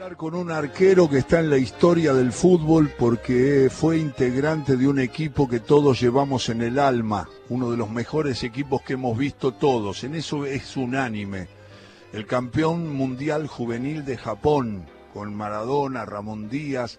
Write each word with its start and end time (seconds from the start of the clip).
hablar 0.00 0.16
con 0.16 0.34
un 0.34 0.50
arquero 0.50 1.10
que 1.10 1.18
está 1.18 1.40
en 1.40 1.50
la 1.50 1.58
historia 1.58 2.14
del 2.14 2.32
fútbol 2.32 2.90
porque 2.98 3.68
fue 3.70 3.98
integrante 3.98 4.78
de 4.78 4.88
un 4.88 4.98
equipo 4.98 5.46
que 5.46 5.60
todos 5.60 6.00
llevamos 6.00 6.48
en 6.48 6.62
el 6.62 6.78
alma, 6.78 7.28
uno 7.50 7.70
de 7.70 7.76
los 7.76 7.90
mejores 7.90 8.42
equipos 8.42 8.80
que 8.80 8.94
hemos 8.94 9.18
visto 9.18 9.52
todos, 9.52 10.02
en 10.04 10.14
eso 10.14 10.46
es 10.46 10.74
unánime. 10.74 11.48
El 12.14 12.24
campeón 12.26 12.94
mundial 12.94 13.46
juvenil 13.46 14.06
de 14.06 14.16
Japón, 14.16 14.86
con 15.12 15.34
Maradona, 15.34 16.06
Ramón 16.06 16.48
Díaz 16.48 16.98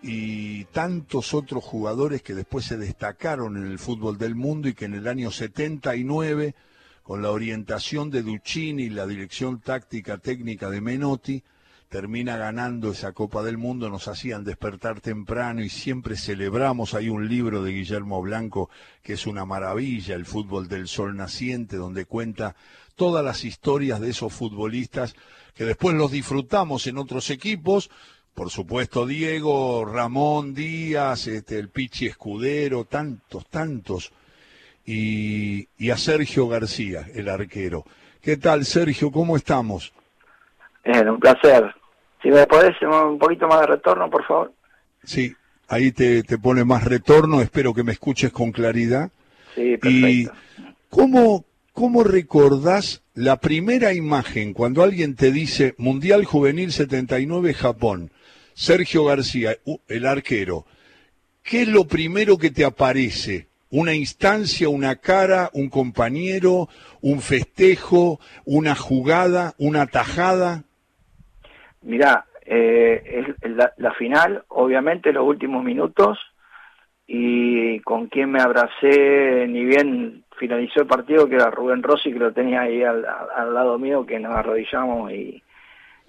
y 0.00 0.64
tantos 0.66 1.34
otros 1.34 1.62
jugadores 1.62 2.22
que 2.22 2.32
después 2.32 2.64
se 2.64 2.78
destacaron 2.78 3.58
en 3.58 3.66
el 3.66 3.78
fútbol 3.78 4.16
del 4.16 4.34
mundo 4.34 4.66
y 4.66 4.72
que 4.72 4.86
en 4.86 4.94
el 4.94 5.08
año 5.08 5.30
79, 5.30 6.54
con 7.02 7.20
la 7.20 7.32
orientación 7.32 8.08
de 8.10 8.22
Duccini 8.22 8.84
y 8.84 8.88
la 8.90 9.06
dirección 9.06 9.60
táctica 9.60 10.16
técnica 10.16 10.70
de 10.70 10.80
Menotti, 10.80 11.44
termina 11.90 12.36
ganando 12.36 12.92
esa 12.92 13.12
Copa 13.12 13.42
del 13.42 13.58
Mundo, 13.58 13.90
nos 13.90 14.06
hacían 14.06 14.44
despertar 14.44 15.00
temprano 15.00 15.60
y 15.60 15.68
siempre 15.68 16.16
celebramos. 16.16 16.94
Hay 16.94 17.08
un 17.08 17.28
libro 17.28 17.64
de 17.64 17.72
Guillermo 17.72 18.22
Blanco 18.22 18.70
que 19.02 19.14
es 19.14 19.26
una 19.26 19.44
maravilla, 19.44 20.14
El 20.14 20.24
fútbol 20.24 20.68
del 20.68 20.86
sol 20.86 21.16
naciente, 21.16 21.76
donde 21.76 22.04
cuenta 22.04 22.54
todas 22.94 23.24
las 23.24 23.44
historias 23.44 24.00
de 24.00 24.10
esos 24.10 24.32
futbolistas 24.32 25.16
que 25.54 25.64
después 25.64 25.96
los 25.96 26.12
disfrutamos 26.12 26.86
en 26.86 26.96
otros 26.96 27.28
equipos. 27.28 27.90
Por 28.34 28.50
supuesto, 28.50 29.04
Diego, 29.04 29.84
Ramón 29.84 30.54
Díaz, 30.54 31.26
este, 31.26 31.58
el 31.58 31.70
Pichi 31.70 32.06
Escudero, 32.06 32.84
tantos, 32.84 33.48
tantos. 33.48 34.12
Y, 34.86 35.68
y 35.76 35.90
a 35.90 35.96
Sergio 35.96 36.46
García, 36.46 37.04
el 37.12 37.28
arquero. 37.28 37.84
¿Qué 38.22 38.36
tal, 38.36 38.64
Sergio? 38.64 39.10
¿Cómo 39.10 39.36
estamos? 39.36 39.92
Bien, 40.84 41.08
un 41.08 41.18
placer. 41.18 41.79
Si 42.22 42.28
me 42.28 42.46
podés 42.46 42.76
un 42.82 43.18
poquito 43.18 43.48
más 43.48 43.60
de 43.60 43.66
retorno, 43.66 44.10
por 44.10 44.24
favor. 44.24 44.52
Sí, 45.04 45.34
ahí 45.68 45.92
te, 45.92 46.22
te 46.22 46.38
pone 46.38 46.64
más 46.64 46.84
retorno, 46.84 47.40
espero 47.40 47.72
que 47.72 47.82
me 47.82 47.92
escuches 47.92 48.30
con 48.30 48.52
claridad. 48.52 49.10
Sí, 49.54 49.76
perfecto. 49.78 49.88
Y 50.08 50.28
¿cómo, 50.90 51.44
¿cómo 51.72 52.04
recordás 52.04 53.02
la 53.14 53.38
primera 53.38 53.94
imagen 53.94 54.52
cuando 54.52 54.82
alguien 54.82 55.16
te 55.16 55.32
dice 55.32 55.74
Mundial 55.78 56.24
Juvenil 56.24 56.72
79 56.72 57.54
Japón, 57.54 58.10
Sergio 58.54 59.04
García, 59.04 59.56
uh, 59.64 59.78
el 59.88 60.06
arquero? 60.06 60.66
¿Qué 61.42 61.62
es 61.62 61.68
lo 61.68 61.86
primero 61.86 62.36
que 62.36 62.50
te 62.50 62.64
aparece? 62.64 63.48
¿Una 63.70 63.94
instancia, 63.94 64.68
una 64.68 64.96
cara, 64.96 65.48
un 65.54 65.70
compañero, 65.70 66.68
un 67.00 67.20
festejo, 67.20 68.20
una 68.44 68.74
jugada, 68.74 69.54
una 69.58 69.86
tajada? 69.86 70.64
Mirá, 71.82 72.24
eh, 72.44 73.34
es 73.42 73.50
la, 73.50 73.72
la 73.76 73.92
final, 73.94 74.44
obviamente 74.48 75.12
los 75.12 75.26
últimos 75.26 75.64
minutos, 75.64 76.18
y 77.06 77.80
con 77.80 78.06
quien 78.06 78.30
me 78.30 78.40
abracé, 78.40 79.46
ni 79.48 79.64
bien 79.64 80.24
finalizó 80.36 80.80
el 80.80 80.86
partido, 80.86 81.28
que 81.28 81.34
era 81.36 81.50
Rubén 81.50 81.82
Rossi, 81.82 82.12
que 82.12 82.18
lo 82.18 82.32
tenía 82.32 82.62
ahí 82.62 82.82
al, 82.82 83.04
al 83.04 83.52
lado 83.52 83.78
mío, 83.78 84.06
que 84.06 84.18
nos 84.18 84.32
arrodillamos 84.32 85.10
y, 85.12 85.42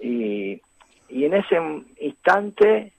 y, 0.00 0.60
y 1.08 1.24
en 1.24 1.34
ese 1.34 1.60
instante 2.00 2.92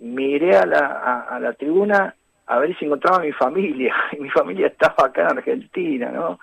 miré 0.00 0.56
a 0.56 0.66
la, 0.66 0.78
a, 0.78 1.20
a 1.36 1.40
la 1.40 1.52
tribuna 1.54 2.14
a 2.46 2.58
ver 2.58 2.76
si 2.78 2.84
encontraba 2.84 3.18
a 3.18 3.24
mi 3.24 3.32
familia, 3.32 3.94
y 4.12 4.20
mi 4.20 4.30
familia 4.30 4.68
estaba 4.68 5.08
acá 5.08 5.22
en 5.22 5.38
Argentina, 5.38 6.10
¿no? 6.10 6.38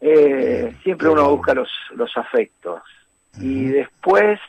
Eh, 0.00 0.74
siempre 0.82 1.08
uno 1.08 1.28
busca 1.30 1.54
los, 1.54 1.70
los 1.94 2.16
afectos. 2.16 2.82
Y 3.40 3.66
después, 3.66 4.40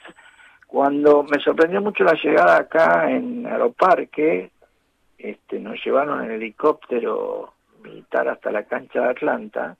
cuando 0.68 1.24
me 1.24 1.40
sorprendió 1.40 1.82
mucho 1.82 2.04
la 2.04 2.14
llegada 2.14 2.58
acá 2.58 3.12
en 3.12 3.46
Aeroparque, 3.46 4.52
este, 5.18 5.60
nos 5.60 5.84
llevaron 5.84 6.24
en 6.24 6.32
helicóptero 6.32 7.54
militar 7.84 8.28
hasta 8.30 8.52
la 8.52 8.64
cancha 8.64 9.02
de 9.02 9.10
Atlanta 9.10 9.78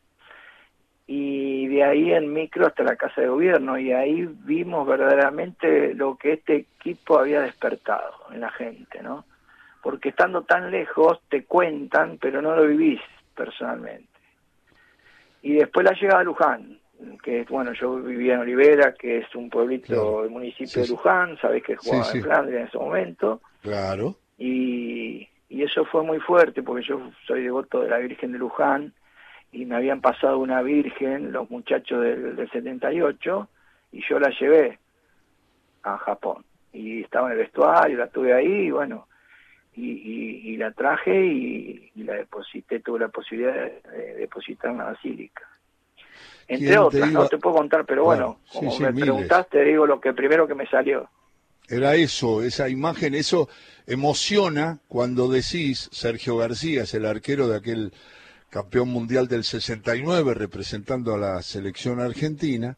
y 1.12 1.68
de 1.68 1.84
ahí 1.84 2.14
en 2.14 2.32
micro 2.32 2.68
hasta 2.68 2.84
la 2.84 2.96
casa 2.96 3.22
de 3.22 3.30
gobierno 3.30 3.80
y 3.80 3.92
ahí 3.92 4.30
vimos 4.44 4.88
verdaderamente 4.88 5.96
lo 5.96 6.16
que 6.16 6.34
este 6.34 6.56
equipo 6.58 7.18
había 7.18 7.42
despertado 7.42 8.14
en 8.32 8.42
la 8.42 8.52
gente, 8.52 9.02
¿no? 9.02 9.26
Porque 9.82 10.10
estando 10.10 10.44
tan 10.44 10.70
lejos 10.70 11.20
te 11.30 11.46
cuentan, 11.46 12.20
pero 12.22 12.44
no 12.44 12.56
lo 12.56 12.68
vivís 12.68 13.02
personalmente. 13.36 14.08
Y 15.42 15.54
después 15.54 15.84
la 15.84 15.94
llegada 15.94 16.20
a 16.20 16.24
Luján, 16.24 16.78
que 17.24 17.44
bueno, 17.50 17.74
yo 17.74 17.96
vivía 17.98 18.36
en 18.36 18.42
Olivera, 18.42 18.94
que 18.94 19.20
es 19.20 19.36
un 19.36 19.50
pueblito 19.50 19.88
Claro. 19.88 20.22
del 20.24 20.32
municipio 20.32 20.68
Sí, 20.68 20.82
de. 20.82 20.88
Luján, 20.90 21.38
sabés 21.40 21.64
que 21.64 21.76
jugaba 21.76 22.04
Sí, 22.06 22.12
sí. 22.12 22.18
en 22.20 22.24
Flandria 22.26 22.60
en 22.62 22.68
ese 22.68 22.78
momento, 22.78 23.42
Claro. 23.62 24.16
y, 24.38 25.28
y 25.50 25.64
eso 25.64 25.86
fue 25.86 26.04
muy 26.04 26.20
fuerte 26.20 26.62
porque 26.64 26.86
yo 26.86 27.12
soy 27.26 27.44
devoto 27.44 27.82
de 27.82 27.90
la 27.90 27.98
Virgen 28.00 28.32
de 28.34 28.38
Luján 28.40 28.94
y 29.52 29.66
me 29.66 29.76
habían 29.76 30.02
pasado 30.02 30.38
una 30.40 30.62
Virgen, 30.62 31.32
los 31.32 31.50
muchachos 31.50 32.04
del, 32.04 32.36
del 32.36 32.50
78, 32.52 33.50
y 33.94 34.04
yo 34.08 34.20
la 34.20 34.30
llevé 34.40 34.78
a 35.84 35.98
Japón. 35.98 36.44
Y 36.72 37.02
estaba 37.02 37.28
en 37.28 37.34
el 37.34 37.40
vestuario, 37.40 37.98
la 37.98 38.08
tuve 38.10 38.32
ahí, 38.32 38.68
y 38.68 38.72
bueno, 38.72 39.08
y, 39.74 39.90
y, 39.90 40.52
y 40.54 40.58
la 40.58 40.72
traje 40.72 41.26
y, 41.26 41.92
la 41.96 42.14
deposité, 42.14 42.80
tuve 42.82 43.00
la 43.00 43.08
posibilidad 43.08 43.54
de, 43.56 43.82
de 43.92 44.14
depositar 44.18 44.70
en 44.72 44.78
la 44.78 44.84
basílica. 44.86 45.49
Entre 46.50 46.58
¿Quién 46.68 46.72
te 46.72 46.78
otras, 46.80 47.12
iba- 47.12 47.22
no 47.22 47.28
te 47.28 47.38
puedo 47.38 47.56
contar, 47.58 47.86
pero 47.86 48.06
Claro, 48.06 48.26
bueno, 48.26 48.40
como 48.52 48.72
sí, 48.72 48.82
me 48.82 48.92
miles. 48.92 49.06
preguntaste, 49.06 49.64
digo 49.64 49.86
lo 49.86 50.02
que 50.02 50.14
primero 50.14 50.48
que 50.48 50.56
me 50.56 50.66
salió. 50.68 51.08
Era 51.68 51.94
eso, 51.96 52.42
esa 52.44 52.68
imagen, 52.68 53.14
eso 53.14 53.48
emociona 53.86 54.80
cuando 54.88 55.28
decís, 55.28 55.90
Sergio 55.92 56.38
García 56.38 56.84
es 56.84 56.94
el 56.96 57.06
arquero 57.06 57.48
de 57.48 57.58
aquel 57.58 57.94
campeón 58.50 58.90
mundial 58.90 59.28
del 59.28 59.44
69 59.44 60.34
representando 60.34 61.14
a 61.14 61.18
la 61.20 61.42
selección 61.44 62.00
argentina, 62.00 62.78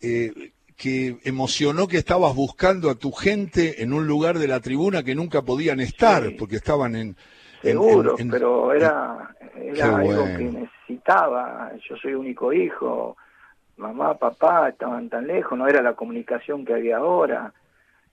eh, 0.00 0.52
que 0.76 1.16
emocionó 1.24 1.88
que 1.88 1.98
estabas 1.98 2.34
buscando 2.36 2.88
a 2.90 2.94
tu 2.94 3.10
gente 3.12 3.82
en 3.82 3.92
un 3.92 4.06
lugar 4.06 4.38
de 4.38 4.46
la 4.48 4.60
tribuna 4.60 5.02
que 5.02 5.14
nunca 5.16 5.42
podían 5.42 5.80
estar, 5.80 6.24
Sí. 6.28 6.36
porque 6.38 6.56
estaban 6.56 6.94
en... 6.94 7.16
Seguro, 7.62 8.14
en- 8.18 8.22
en- 8.26 8.30
pero 8.30 8.72
era, 8.72 9.34
algo 9.82 10.04
bueno. 10.04 10.24
que 10.38 10.68
necesitaba. 10.82 11.72
Yo 11.88 11.96
soy 11.96 12.14
único 12.14 12.52
hijo, 12.52 13.16
mamá, 13.76 14.14
papá 14.14 14.68
estaban 14.68 15.08
tan 15.08 15.26
lejos, 15.26 15.58
no 15.58 15.66
era 15.66 15.82
la 15.82 15.94
comunicación 15.94 16.64
que 16.64 16.74
había 16.74 16.98
ahora. 16.98 17.52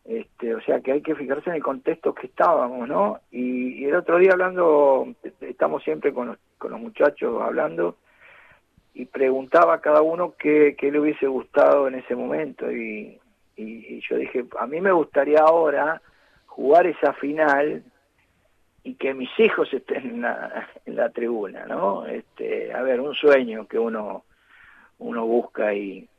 Este, 0.06 0.56
o 0.56 0.62
sea 0.62 0.80
que 0.80 0.94
hay 0.94 1.02
que 1.02 1.14
fijarse 1.14 1.50
en 1.50 1.58
el 1.58 1.64
contexto 1.64 2.16
que 2.16 2.28
estábamos, 2.28 2.88
¿no? 2.88 3.20
Y, 3.32 3.86
el 3.86 3.96
otro 3.96 4.18
día 4.18 4.32
hablando, 4.32 5.08
estamos 5.42 5.84
siempre 5.84 6.14
con 6.14 6.28
los, 6.30 6.38
con 6.58 6.72
los 6.72 6.80
muchachos 6.80 7.42
hablando, 7.42 7.98
y 8.94 9.06
preguntaba 9.06 9.76
a 9.76 9.82
cada 9.82 10.02
uno 10.02 10.34
qué, 10.38 10.76
qué 10.78 10.92
le 10.92 11.00
hubiese 11.00 11.28
gustado 11.28 11.88
en 11.88 11.96
ese 11.96 12.16
momento. 12.16 12.72
Y, 12.72 13.20
y, 13.56 13.64
y 13.64 14.02
yo 14.10 14.18
dije, 14.18 14.46
a 14.60 14.66
mí 14.66 14.82
me 14.82 14.92
gustaría 14.92 15.40
ahora 15.40 16.02
jugar 16.48 16.88
esa 16.88 17.14
final 17.14 17.84
y 18.90 18.96
que 18.96 19.14
mis 19.14 19.30
hijos 19.38 19.72
estén 19.72 20.10
en 20.10 20.22
la, 20.22 20.68
en 20.84 20.96
la 20.96 21.10
tribuna, 21.12 21.66
¿no? 21.68 22.08
Este, 22.08 22.74
a 22.74 22.82
ver, 22.82 23.00
un 23.00 23.14
sueño 23.14 23.68
que 23.68 23.78
uno 23.78 24.26
uno 24.98 25.26
busca 25.26 25.74
y 25.74 26.10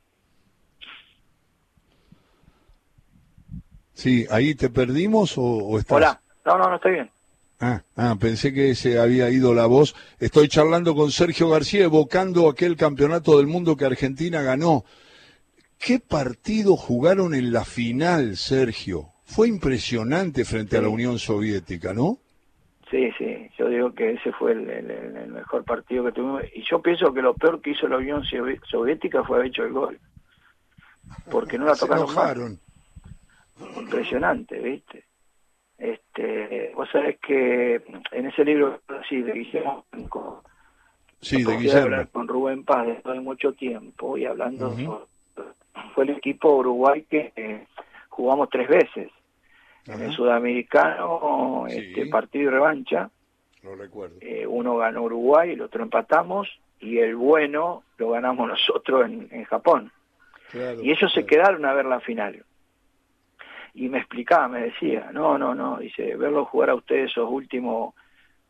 Sí, 3.92 4.24
ahí 4.30 4.54
te 4.54 4.70
perdimos 4.70 5.36
o, 5.36 5.42
o 5.42 5.78
estás... 5.78 5.96
hola, 5.96 6.20
no, 6.46 6.58
no, 6.58 6.70
no 6.70 6.76
estoy 6.76 6.92
bien. 6.92 7.10
Ah, 7.58 7.82
ah, 7.96 8.16
pensé 8.18 8.54
que 8.54 8.74
se 8.74 8.98
había 8.98 9.28
ido 9.28 9.52
la 9.52 9.66
voz. 9.66 9.94
Estoy 10.18 10.48
charlando 10.48 10.94
con 10.94 11.10
Sergio 11.10 11.50
García, 11.50 11.84
evocando 11.84 12.48
aquel 12.48 12.76
campeonato 12.76 13.36
del 13.36 13.48
mundo 13.48 13.76
que 13.76 13.84
Argentina 13.84 14.40
ganó. 14.40 14.84
¿Qué 15.76 15.98
partido 15.98 16.76
jugaron 16.76 17.34
en 17.34 17.52
la 17.52 17.64
final, 17.64 18.38
Sergio? 18.38 19.12
Fue 19.24 19.48
impresionante 19.48 20.46
frente 20.46 20.78
a 20.78 20.82
la. 20.82 20.88
Unión 20.88 21.18
Soviética, 21.18 21.92
¿no? 21.92 22.20
Sí, 22.90 23.10
sí, 23.16 23.48
yo 23.56 23.68
digo 23.68 23.94
que 23.94 24.12
ese 24.12 24.32
fue 24.32 24.52
el, 24.52 24.68
el- 24.68 24.90
el- 24.90 25.16
el 25.16 25.28
mejor 25.32 25.64
partido 25.64 26.04
que 26.04 26.12
tuvimos 26.12 26.42
y 26.52 26.62
yo 26.62 26.82
pienso 26.82 27.12
que 27.14 27.22
lo 27.22 27.34
peor 27.34 27.60
que 27.60 27.70
hizo 27.70 27.86
la 27.86 27.98
Unión 27.98 28.22
Sovi- 28.24 28.60
Soviética 28.64 29.22
fue 29.22 29.36
haber 29.36 29.48
hecho 29.48 29.62
el 29.64 29.72
gol, 29.72 30.00
porque 31.30 31.56
no 31.56 31.66
la 31.66 31.76
tocaron 31.76 32.12
más. 32.14 32.36
impresionante, 33.76 34.58
¿viste? 34.58 35.04
Este, 35.78 36.72
vos 36.74 36.88
sabés 36.90 37.18
que 37.20 37.76
en 38.12 38.26
ese 38.26 38.44
libro, 38.44 38.80
sí, 39.08 39.22
de 39.22 39.32
Guillermo, 39.32 39.86
con, 40.08 40.40
Sí, 41.20 41.44
de 41.44 41.52
hablar 41.52 41.58
Guillermo. 41.60 42.10
con 42.12 42.28
Rubén 42.28 42.64
Paz 42.64 42.86
después 42.86 43.14
de 43.14 43.20
mucho 43.20 43.52
tiempo 43.52 44.18
y 44.18 44.26
hablando, 44.26 44.76
sobre- 44.78 45.06
fue 45.94 46.04
el 46.04 46.10
equipo 46.10 46.56
Uruguay 46.56 47.04
que 47.08 47.32
eh, 47.36 47.66
jugamos 48.08 48.48
tres 48.50 48.68
veces, 48.68 49.10
en 49.86 50.02
el 50.02 50.12
sudamericano, 50.12 51.64
Sí. 51.68 51.78
este 51.78 52.06
partido 52.06 52.44
y 52.44 52.48
revancha, 52.54 53.10
lo 53.62 53.74
recuerdo. 53.76 54.16
eh, 54.20 54.46
uno 54.46 54.76
ganó 54.76 55.02
Uruguay, 55.02 55.50
el 55.52 55.62
otro 55.62 55.82
empatamos, 55.82 56.48
y 56.80 56.98
el 56.98 57.14
bueno 57.16 57.82
lo 57.98 58.10
ganamos 58.10 58.48
nosotros 58.48 59.04
en, 59.06 59.28
en 59.30 59.44
Japón. 59.44 59.92
Claro, 60.50 60.82
Y 60.82 60.90
ellos 60.90 61.12
se 61.12 61.26
quedaron 61.26 61.64
a 61.64 61.72
ver 61.74 61.86
la 61.86 62.00
final. 62.00 62.44
y 63.74 63.88
me 63.88 63.98
explicaba, 63.98 64.48
me 64.48 64.62
decía, 64.62 65.10
no, 65.12 65.38
no, 65.38 65.54
no, 65.54 65.78
dice, 65.78 66.16
verlo 66.16 66.44
jugar 66.44 66.70
a 66.70 66.74
ustedes 66.74 67.10
esos 67.12 67.30
últimos 67.30 67.94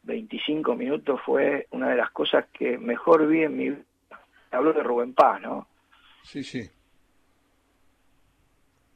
25 0.05 0.75
minutos 0.75 1.21
fue 1.27 1.67
una 1.73 1.91
de 1.91 1.97
las 1.97 2.11
cosas 2.11 2.47
que 2.55 2.79
mejor 2.79 3.27
vi 3.27 3.43
en 3.43 3.57
mi 3.57 3.69
vida. 3.69 3.83
Habló 4.51 4.73
de 4.73 4.83
Rubén 4.83 5.13
Paz, 5.13 5.41
¿no? 5.43 5.69
Sí, 6.23 6.43
sí. 6.43 6.63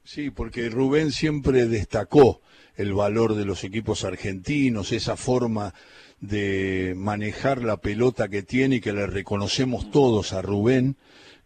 Sí, 0.04 0.30
porque 0.30 0.68
Rubén 0.68 1.12
siempre 1.12 1.66
destacó 1.66 2.42
el 2.76 2.92
valor 2.92 3.34
de 3.34 3.46
los 3.46 3.64
equipos 3.64 4.04
argentinos, 4.04 4.92
esa 4.92 5.16
forma 5.16 5.72
de 6.20 6.92
manejar 6.94 7.62
la 7.62 7.78
pelota 7.78 8.28
que 8.28 8.42
tiene 8.42 8.76
y 8.76 8.80
que 8.80 8.92
le 8.92 9.06
reconocemos 9.06 9.90
todos 9.90 10.34
a 10.34 10.42
Rubén, 10.42 10.96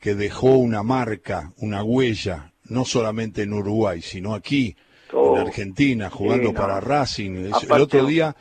que 0.01 0.17
dejó 0.17 0.57
una 0.57 0.83
marca, 0.83 1.53
una 1.59 1.85
huella, 1.85 2.53
no 2.65 2.85
solamente 2.85 3.43
en 3.43 3.53
Uruguay, 3.53 4.03
sino 4.03 4.35
aquí, 4.35 4.77
en 5.13 5.39
Argentina, 5.39 6.11
jugando 6.11 6.53
para 6.53 6.81
Racing. 6.81 7.51
el 7.63 7.81
otro 7.81 8.07
día, 8.07 8.35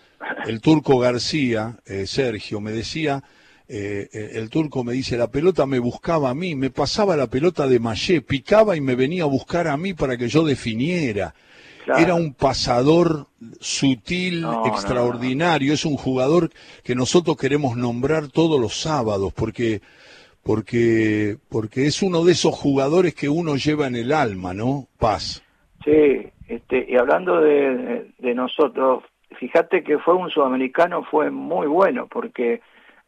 el 0.47 0.61
turco 0.61 0.97
García, 0.97 1.77
eh, 1.85 2.07
Sergio, 2.07 2.59
me 2.59 2.71
decía, 2.71 3.23
eh, 3.69 4.07
eh, 4.11 4.31
el 4.35 4.49
turco 4.49 4.83
me 4.83 4.93
dice, 4.93 5.17
la 5.17 5.27
pelota 5.27 5.65
me 5.65 5.79
buscaba 5.79 6.29
a 6.29 6.33
mí, 6.33 6.55
me 6.55 6.69
pasaba 6.69 7.17
la 7.17 7.27
pelota 7.27 7.67
de 7.67 7.79
Mayé, 7.79 8.21
picaba 8.21 8.75
y 8.75 8.81
me 8.81 8.95
venía 8.95 9.23
a 9.23 9.27
buscar 9.27 9.67
a 9.67 9.77
mí 9.77 9.93
para 9.93 10.17
que 10.17 10.27
yo 10.27 10.43
definiera. 10.43 11.33
Era 11.97 12.15
un 12.15 12.33
pasador 12.33 13.27
sutil, 13.61 14.45
extraordinario, 14.65 15.71
es 15.71 15.85
un 15.85 15.95
jugador 15.95 16.49
que 16.83 16.95
nosotros 16.95 17.37
queremos 17.37 17.77
nombrar 17.77 18.27
todos 18.27 18.59
los 18.59 18.81
sábados, 18.81 19.31
porque 19.33 19.79
porque 20.43 21.37
porque 21.49 21.85
es 21.85 22.01
uno 22.01 22.25
de 22.25 22.33
esos 22.33 22.53
jugadores 22.55 23.15
que 23.15 23.29
uno 23.29 23.55
lleva 23.55 23.87
en 23.87 23.95
el 23.95 24.11
alma, 24.11 24.53
¿no? 24.53 24.87
Paz. 24.99 25.41
Sí, 25.85 26.27
este, 26.47 26.85
y 26.89 26.97
hablando 26.97 27.39
de, 27.39 28.05
nosotros, 28.35 29.03
fíjate 29.39 29.83
que 29.83 29.97
fue 29.99 30.15
un 30.15 30.29
sudamericano, 30.29 31.03
fue 31.03 31.31
muy 31.31 31.67
bueno, 31.67 32.07
porque 32.07 32.61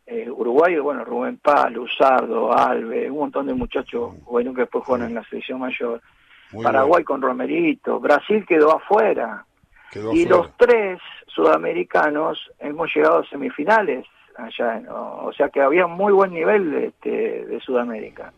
eh, 0.09 0.29
Uruguay, 0.29 0.77
bueno, 0.79 1.05
Rubén 1.05 1.37
Paz, 1.37 1.71
Luzardo, 1.71 2.51
Alves, 2.51 3.11
un 3.11 3.19
montón 3.19 3.45
de 3.45 3.53
muchachos 3.53 4.13
buenos 4.23 4.55
que 4.55 4.61
después 4.61 4.83
juegan 4.83 5.09
en 5.09 5.15
la 5.15 5.23
selección 5.25 5.59
mayor. 5.59 6.01
Paraguay 6.63 7.03
con 7.03 7.21
Romerito, 7.21 7.99
Brasil 7.99 8.43
quedó 8.47 8.75
afuera. 8.75 9.45
y 10.11 10.25
los 10.25 10.51
tres 10.57 10.99
sudamericanos 11.27 12.51
hemos 12.59 12.93
llegado 12.95 13.19
a 13.19 13.25
semifinales 13.27 14.05
allá, 14.35 14.81
o 14.89 15.31
sea 15.33 15.49
que 15.49 15.61
había 15.61 15.85
muy 15.85 16.11
buen 16.11 16.33
nivel 16.33 16.73
este, 16.73 17.45
de 17.45 17.59
Sudamérica. 17.59 18.33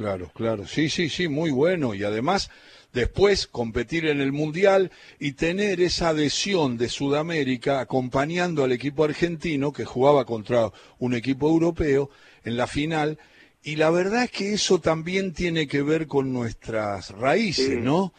Claro, 0.00 0.32
claro, 0.34 0.66
sí, 0.66 0.88
sí, 0.88 1.10
sí, 1.10 1.28
muy 1.28 1.50
bueno. 1.50 1.94
Y 1.94 2.04
además 2.04 2.48
después 2.90 3.46
competir 3.46 4.06
en 4.06 4.22
el 4.22 4.32
Mundial 4.32 4.90
y 5.18 5.32
tener 5.32 5.78
esa 5.82 6.08
adhesión 6.08 6.78
de 6.78 6.88
Sudamérica 6.88 7.80
acompañando 7.80 8.64
al 8.64 8.72
equipo 8.72 9.04
argentino 9.04 9.74
que 9.74 9.84
jugaba 9.84 10.24
contra 10.24 10.72
un 10.98 11.12
equipo 11.12 11.50
europeo 11.50 12.08
en 12.44 12.56
la 12.56 12.66
final. 12.66 13.18
Y 13.62 13.76
la 13.76 13.90
verdad 13.90 14.24
es 14.24 14.30
que 14.30 14.54
eso 14.54 14.80
también 14.80 15.34
tiene 15.34 15.68
que 15.68 15.82
ver 15.82 16.06
con 16.06 16.32
nuestras 16.32 17.10
raíces, 17.10 17.78
¿no? 17.78 18.14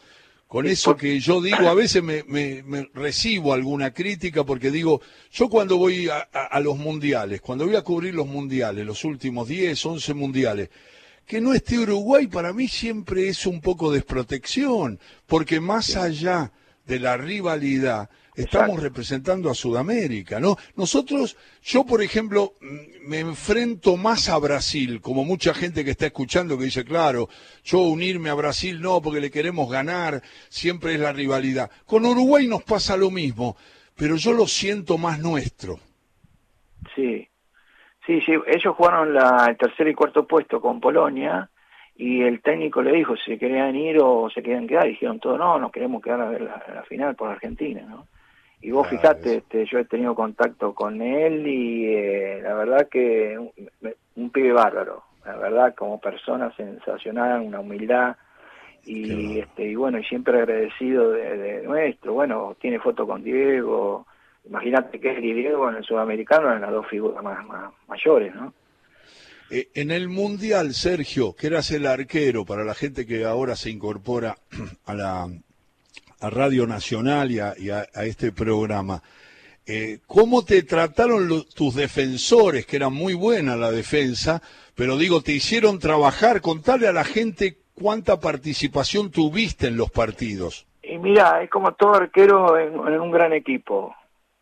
Con 0.48 0.68
eso 0.68 0.96
que 0.96 1.20
yo 1.20 1.42
digo, 1.42 1.68
a 1.68 1.74
veces 1.74 2.04
me, 2.04 2.86
recibo 2.94 3.54
alguna 3.54 3.92
crítica 3.92 4.44
porque 4.44 4.70
digo, 4.70 5.02
yo 5.32 5.50
cuando 5.50 5.78
voy 5.78 6.10
a, 6.10 6.60
los 6.60 6.78
mundiales, 6.78 7.42
cuando 7.42 7.66
voy 7.66 7.76
a 7.76 7.82
cubrir 7.82 8.14
los 8.14 8.28
mundiales, 8.28 8.86
los 8.86 9.04
últimos 9.04 9.48
10, 9.48 9.84
11 9.84 10.14
mundiales, 10.14 10.70
que 11.32 11.40
no 11.40 11.54
esté 11.54 11.80
Uruguay 11.80 12.28
para 12.28 12.52
mí 12.52 12.68
siempre 12.68 13.30
es 13.30 13.46
un 13.46 13.62
poco 13.62 13.90
desprotección, 13.90 15.00
porque 15.28 15.62
más 15.62 15.96
allá 15.96 16.52
de 16.86 17.00
la 17.00 17.16
rivalidad, 17.16 18.10
estamos 18.36 18.84
representando 18.84 19.50
a 19.50 19.56
Sudamérica, 19.56 20.42
¿no? 20.42 20.58
Nosotros, 20.76 21.38
yo 21.64 21.86
por 21.86 22.02
ejemplo, 22.02 22.56
mm, 22.60 23.08
me 23.08 23.20
enfrento 23.20 23.96
más 23.96 24.28
a 24.28 24.38
Brasil, 24.40 25.00
como 25.00 25.24
mucha 25.24 25.54
gente 25.54 25.86
que 25.86 25.92
está 25.92 26.08
escuchando 26.08 26.58
que 26.58 26.66
dice, 26.66 26.84
claro, 26.84 27.30
yo 27.64 27.80
unirme 27.80 28.30
a 28.30 28.34
Brasil 28.34 28.82
no, 28.82 29.02
porque 29.02 29.22
le 29.22 29.32
queremos 29.32 29.72
ganar, 29.72 30.22
siempre 30.50 30.96
es 30.96 31.00
la 31.00 31.14
rivalidad. 31.14 31.72
Con 31.86 32.06
Uruguay 32.06 32.46
nos 32.46 32.64
pasa 32.64 32.98
lo 32.98 33.10
mismo, 33.10 33.56
pero 33.96 34.18
yo 34.18 34.34
lo 34.34 34.48
siento 34.48 34.98
más 34.98 35.20
nuestro. 35.20 35.80
Sí, 36.94 37.21
sí, 38.06 38.22
sí, 38.22 38.34
ellos 38.48 38.76
jugaron 38.76 39.14
la, 39.14 39.48
el 39.50 39.58
tercer 39.58 39.88
y 39.88 39.94
cuarto 39.94 40.26
puesto 40.26 40.62
con 40.62 40.80
Polonia 40.80 41.50
y 41.96 42.24
el 42.24 42.42
técnico 42.42 42.82
le 42.82 42.94
dijo 42.94 43.16
si 43.16 43.38
querían 43.38 43.76
ir 43.76 44.00
o 44.02 44.30
se 44.30 44.42
querían 44.42 44.68
quedar, 44.68 44.88
y 44.88 44.92
dijeron 44.92 45.20
todo, 45.20 45.38
no, 45.38 45.60
nos 45.60 45.72
queremos 45.72 46.02
quedar 46.02 46.22
a 46.22 46.30
ver 46.30 46.42
la, 46.42 46.64
la 46.74 46.84
final 46.84 47.16
por 47.16 47.30
Argentina, 47.30 47.82
¿no? 47.88 48.08
Y 48.62 48.72
vos 48.72 48.88
fijate, 48.88 49.38
este, 49.38 49.66
yo 49.66 49.80
he 49.80 49.86
tenido 49.86 50.14
contacto 50.14 50.76
con 50.76 51.02
él 51.02 51.48
y 51.48 51.88
eh, 51.88 52.42
la 52.44 52.54
verdad 52.54 52.88
que 52.90 53.36
un, 54.16 54.30
pibe 54.30 54.54
bárbaro, 54.54 55.04
la 55.26 55.36
verdad 55.36 55.74
como 55.74 56.00
persona 56.00 56.56
sensacional, 56.56 57.42
una 57.42 57.60
humildad 57.60 58.16
y 58.84 59.40
este 59.40 59.64
y 59.66 59.76
bueno 59.76 59.98
y 59.98 60.04
siempre 60.04 60.38
agradecido 60.38 61.10
de, 61.12 61.64
nuestro. 61.64 62.14
Bueno, 62.14 62.56
tiene 62.62 62.80
foto 62.80 63.08
con 63.08 63.24
Diego, 63.24 64.06
imagínate 64.46 65.00
que 65.00 65.12
es 65.12 65.22
Diego 65.22 65.70
en 65.70 65.78
el 65.78 65.84
sudamericano 65.84 66.48
eran 66.48 66.62
las 66.62 66.72
dos 66.72 66.88
figuras 66.88 67.24
más, 67.24 67.46
mayores, 67.88 68.34
¿no? 68.36 68.54
Eh, 69.50 69.70
en 69.74 69.92
el 69.92 70.08
Mundial, 70.08 70.74
Sergio, 70.74 71.34
que 71.34 71.48
eras 71.48 71.72
el 71.72 71.86
arquero 71.86 72.46
para 72.46 72.64
la 72.64 72.74
gente 72.74 73.06
que 73.06 73.26
ahora 73.26 73.56
se 73.56 73.70
incorpora 73.70 74.38
a 74.86 74.94
la, 74.94 75.28
a 76.22 76.30
Radio 76.30 76.66
Nacional 76.68 77.32
y 77.32 77.40
a, 77.40 77.84
este 78.04 78.32
programa. 78.32 79.02
Eh, 79.66 80.00
¿Cómo 80.08 80.46
te 80.46 80.64
trataron 80.64 81.46
tus 81.54 81.76
defensores, 81.76 82.66
que 82.66 82.78
era 82.78 82.90
muy 82.90 83.14
buena 83.14 83.56
la 83.56 83.72
defensa, 83.72 84.42
pero 84.76 84.98
digo, 84.98 85.22
te 85.22 85.34
hicieron 85.34 85.80
trabajar? 85.80 86.42
Contale 86.42 86.88
a 86.88 86.94
la 86.94 87.04
gente 87.04 87.58
cuánta 87.74 88.20
participación 88.20 89.12
tuviste 89.12 89.68
en 89.68 89.78
los 89.78 89.92
partidos. 89.92 90.66
Y 90.84 90.98
mira, 90.98 91.42
es 91.44 91.50
como 91.50 91.74
todo 91.74 91.96
arquero 91.96 92.58
en, 92.58 92.78
un 92.78 93.12
gran 93.12 93.34
equipo. 93.34 93.96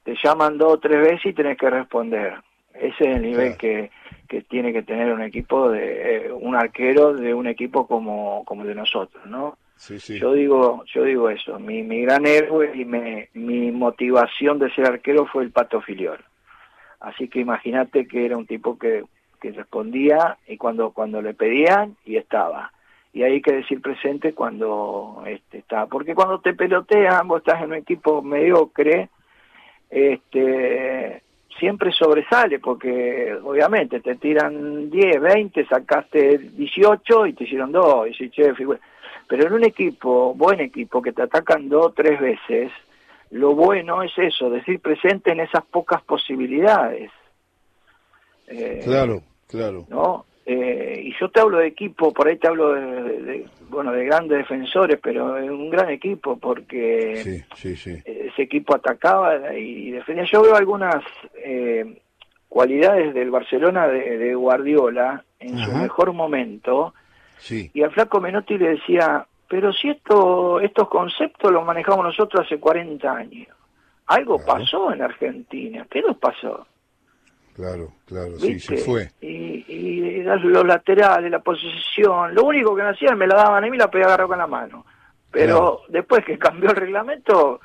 Te 0.09 0.15
llaman 0.23 0.57
dos 0.57 0.73
o 0.73 0.79
tres 0.79 1.01
veces 1.01 1.27
y 1.27 1.33
tenés 1.33 1.55
que 1.55 1.69
responder. 1.69 2.33
Ese 2.73 2.95
es 3.03 3.15
el 3.17 3.21
nivel 3.21 3.55
que, 3.57 3.91
que 4.27 4.41
tiene 4.41 4.73
que 4.73 4.81
tener 4.81 5.13
un 5.13 5.21
equipo 5.21 5.69
de 5.69 6.15
eh, 6.15 6.31
un 6.31 6.55
arquero 6.55 7.13
de 7.13 7.31
un 7.31 7.45
equipo 7.45 7.85
como, 7.85 8.43
como 8.43 8.65
de 8.65 8.73
nosotros, 8.73 9.23
¿no? 9.27 9.59
Yo 10.19 10.33
digo, 10.33 10.83
yo 10.91 11.03
digo 11.03 11.29
eso. 11.29 11.59
Mi, 11.59 11.83
mi 11.83 12.01
gran 12.01 12.25
héroe 12.25 12.71
y 12.73 12.85
mi 12.85 13.71
motivación 13.71 14.57
de 14.57 14.73
ser 14.73 14.87
arquero 14.87 15.27
fue 15.27 15.43
el 15.43 15.51
Pato 15.51 15.79
Filiol. 15.79 16.17
Así 17.01 17.27
que 17.27 17.41
imagínate 17.41 18.07
que 18.07 18.25
era 18.25 18.35
un 18.35 18.47
tipo 18.47 18.79
que, 18.79 19.03
que 19.39 19.51
respondía 19.51 20.39
y 20.47 20.57
cuando 20.57 20.89
cuando 20.89 21.21
le 21.21 21.35
pedían 21.35 21.97
y 22.03 22.15
estaba. 22.15 22.71
Y 23.13 23.21
hay 23.21 23.43
que 23.43 23.53
decir 23.53 23.79
presente 23.79 24.33
cuando 24.33 25.21
este, 25.27 25.59
está. 25.59 25.85
Porque 25.85 26.15
cuando 26.15 26.39
te 26.39 26.55
pelotean, 26.55 27.27
vos 27.27 27.41
estás 27.41 27.61
en 27.61 27.67
un 27.67 27.75
equipo 27.75 28.23
mediocre, 28.23 29.09
este, 29.89 31.21
siempre 31.59 31.91
sobresale, 31.91 32.59
porque 32.59 33.35
obviamente 33.43 33.99
te 33.99 34.15
tiran 34.15 34.89
10, 34.89 35.21
20, 35.21 35.65
sacaste 35.65 36.37
18 36.37 37.27
y 37.27 37.33
te 37.33 37.43
hicieron 37.43 37.71
dos. 37.71 38.07
Y 38.09 38.13
si, 38.13 38.29
che, 38.29 38.53
pero 39.27 39.47
en 39.47 39.53
un 39.53 39.63
equipo, 39.63 40.33
buen 40.33 40.59
equipo, 40.59 41.01
que 41.01 41.11
te 41.11 41.23
atacan 41.23 41.69
dos 41.69 41.87
o 41.87 41.91
tres 41.91 42.19
veces, 42.19 42.71
lo 43.31 43.53
bueno 43.53 44.01
es 44.01 44.11
eso, 44.17 44.49
decir 44.49 44.79
presente 44.79 45.31
en 45.31 45.41
esas 45.41 45.63
pocas 45.65 46.01
posibilidades. 46.01 47.11
Eh, 48.47 48.81
claro, 48.83 49.21
claro. 49.47 49.85
¿No? 49.89 50.25
Eh, 50.45 51.03
y 51.05 51.13
yo 51.19 51.29
te 51.29 51.39
hablo 51.39 51.59
de 51.59 51.67
equipo, 51.67 52.11
por 52.11 52.27
ahí 52.27 52.37
te 52.37 52.47
hablo 52.47 52.73
de, 52.73 53.45
bueno, 53.69 53.91
de 53.91 54.03
grandes 54.05 54.39
defensores, 54.39 54.99
pero 54.99 55.37
es 55.37 55.47
un 55.47 55.69
gran 55.69 55.91
equipo 55.91 56.39
porque 56.39 57.43
ese 58.39 58.43
equipo 58.43 58.75
atacaba 58.75 59.53
y 59.53 59.91
defendía. 59.91 60.25
Yo 60.25 60.41
veo 60.41 60.55
algunas 60.55 61.03
eh, 61.35 62.01
cualidades 62.47 63.13
del 63.13 63.31
Barcelona 63.31 63.87
de, 63.87 64.33
Guardiola 64.33 65.23
en 65.39 65.57
su 65.59 65.71
mejor 65.71 66.13
momento 66.13 66.93
y 67.49 67.83
al 67.83 67.91
flaco 67.91 68.19
Menotti 68.19 68.57
le 68.57 68.71
decía, 68.71 69.25
pero 69.47 69.73
si 69.73 69.89
esto, 69.89 70.59
estos 70.59 70.87
conceptos 70.87 71.51
los 71.51 71.65
manejamos 71.65 72.05
nosotros 72.05 72.45
hace 72.45 72.59
40 72.59 73.11
años. 73.11 73.47
Algo 74.07 74.43
pasó 74.43 74.91
en 74.91 75.01
Argentina. 75.01 75.85
¿Qué 75.89 76.01
nos 76.01 76.17
pasó? 76.17 76.65
Claro, 77.55 77.91
claro, 78.05 78.39
sí, 78.39 78.59
se 78.59 78.77
fue. 78.77 79.11
Y, 79.21 79.65
y, 79.67 80.23
los 80.23 80.65
laterales, 80.65 81.29
la 81.29 81.39
posición, 81.39 82.33
lo 82.33 82.43
único 82.43 82.75
que 82.75 82.83
me 82.83 82.89
hacían 82.89 83.17
me 83.17 83.27
la 83.27 83.35
daban 83.35 83.63
a 83.63 83.67
mí 83.67 83.75
y 83.75 83.79
la 83.79 83.91
podía 83.91 84.05
agarrar 84.05 84.27
con 84.27 84.37
la 84.37 84.47
mano. 84.47 84.85
Pero 85.29 85.81
después 85.89 86.25
que 86.25 86.39
cambió 86.39 86.69
el 86.69 86.75
reglamento, 86.75 87.59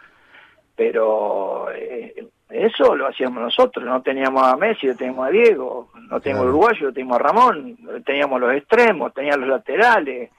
pero 0.77 1.69
eh, 1.73 2.27
eso 2.51 2.95
lo 2.95 3.09
hacíamos 3.09 3.43
nosotros, 3.43 3.85
no 3.85 4.03
teníamos 4.03 4.43
a 4.43 4.57
Messi, 4.57 4.87
lo 4.87 4.97
teníamos 4.97 5.27
a 5.27 5.31
Diego, 5.31 5.91
no 6.09 6.21
teníamos 6.21 6.47
a 6.47 6.49
uruguayo, 6.51 6.87
lo 6.87 6.93
teníamos 6.93 7.17
a 7.17 7.23
Ramón, 7.23 7.79
teníamos 8.05 8.41
los 8.41 8.55
extremos, 8.55 9.13
teníamos 9.15 9.41
los 9.41 9.59
laterales. 9.59 10.31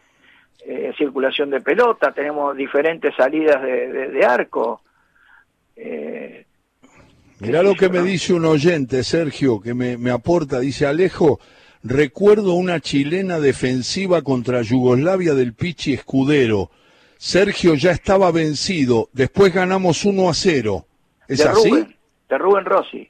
eh, 0.66 0.94
circulación 0.98 1.50
de 1.50 1.62
pelota, 1.62 2.12
tenemos 2.12 2.56
diferentes 2.56 3.14
salidas 3.16 3.62
de, 3.62 4.26
arco. 4.26 4.82
Eh, 5.76 6.46
Mirá 7.40 7.62
lo 7.62 7.76
que 7.76 7.90
me 7.90 8.02
dice 8.02 8.34
un 8.34 8.46
oyente, 8.46 9.04
Sergio, 9.04 9.60
que 9.60 9.74
me, 9.74 9.98
me 9.98 10.10
aporta, 10.10 10.60
dice 10.60 10.88
Alejo, 10.88 11.40
recuerdo 11.84 12.54
una 12.54 12.80
chilena 12.80 13.40
defensiva 13.40 14.22
contra 14.22 14.62
Yugoslavia 14.62 15.34
del 15.34 15.54
Pichi 15.54 15.94
Escudero. 15.94 16.72
Sergio 17.18 17.76
ya 17.76 17.92
estaba 17.92 18.32
vencido, 18.32 19.10
después 19.14 19.54
ganamos 19.54 20.06
1 20.06 20.30
a 20.30 20.34
0. 20.34 20.86
¿Es 21.28 21.40
de 21.40 21.44
así? 21.46 21.70
Rubén, 21.70 21.96
de 22.30 22.38
Rubén 22.38 22.66
Rossi. 22.66 23.10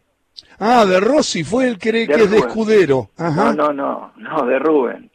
Ah, 0.59 0.85
de 0.85 1.00
Rossi, 1.00 1.43
fue 1.43 1.67
el 1.67 1.77
que, 1.77 1.91
que 2.07 2.13
es 2.13 2.31
de 2.31 2.38
Escudero. 2.38 3.09
No, 3.17 3.53
no, 3.53 3.74
no, 3.74 4.13
no, 4.17 4.45
de 4.45 4.59
Rubén. 4.59 5.12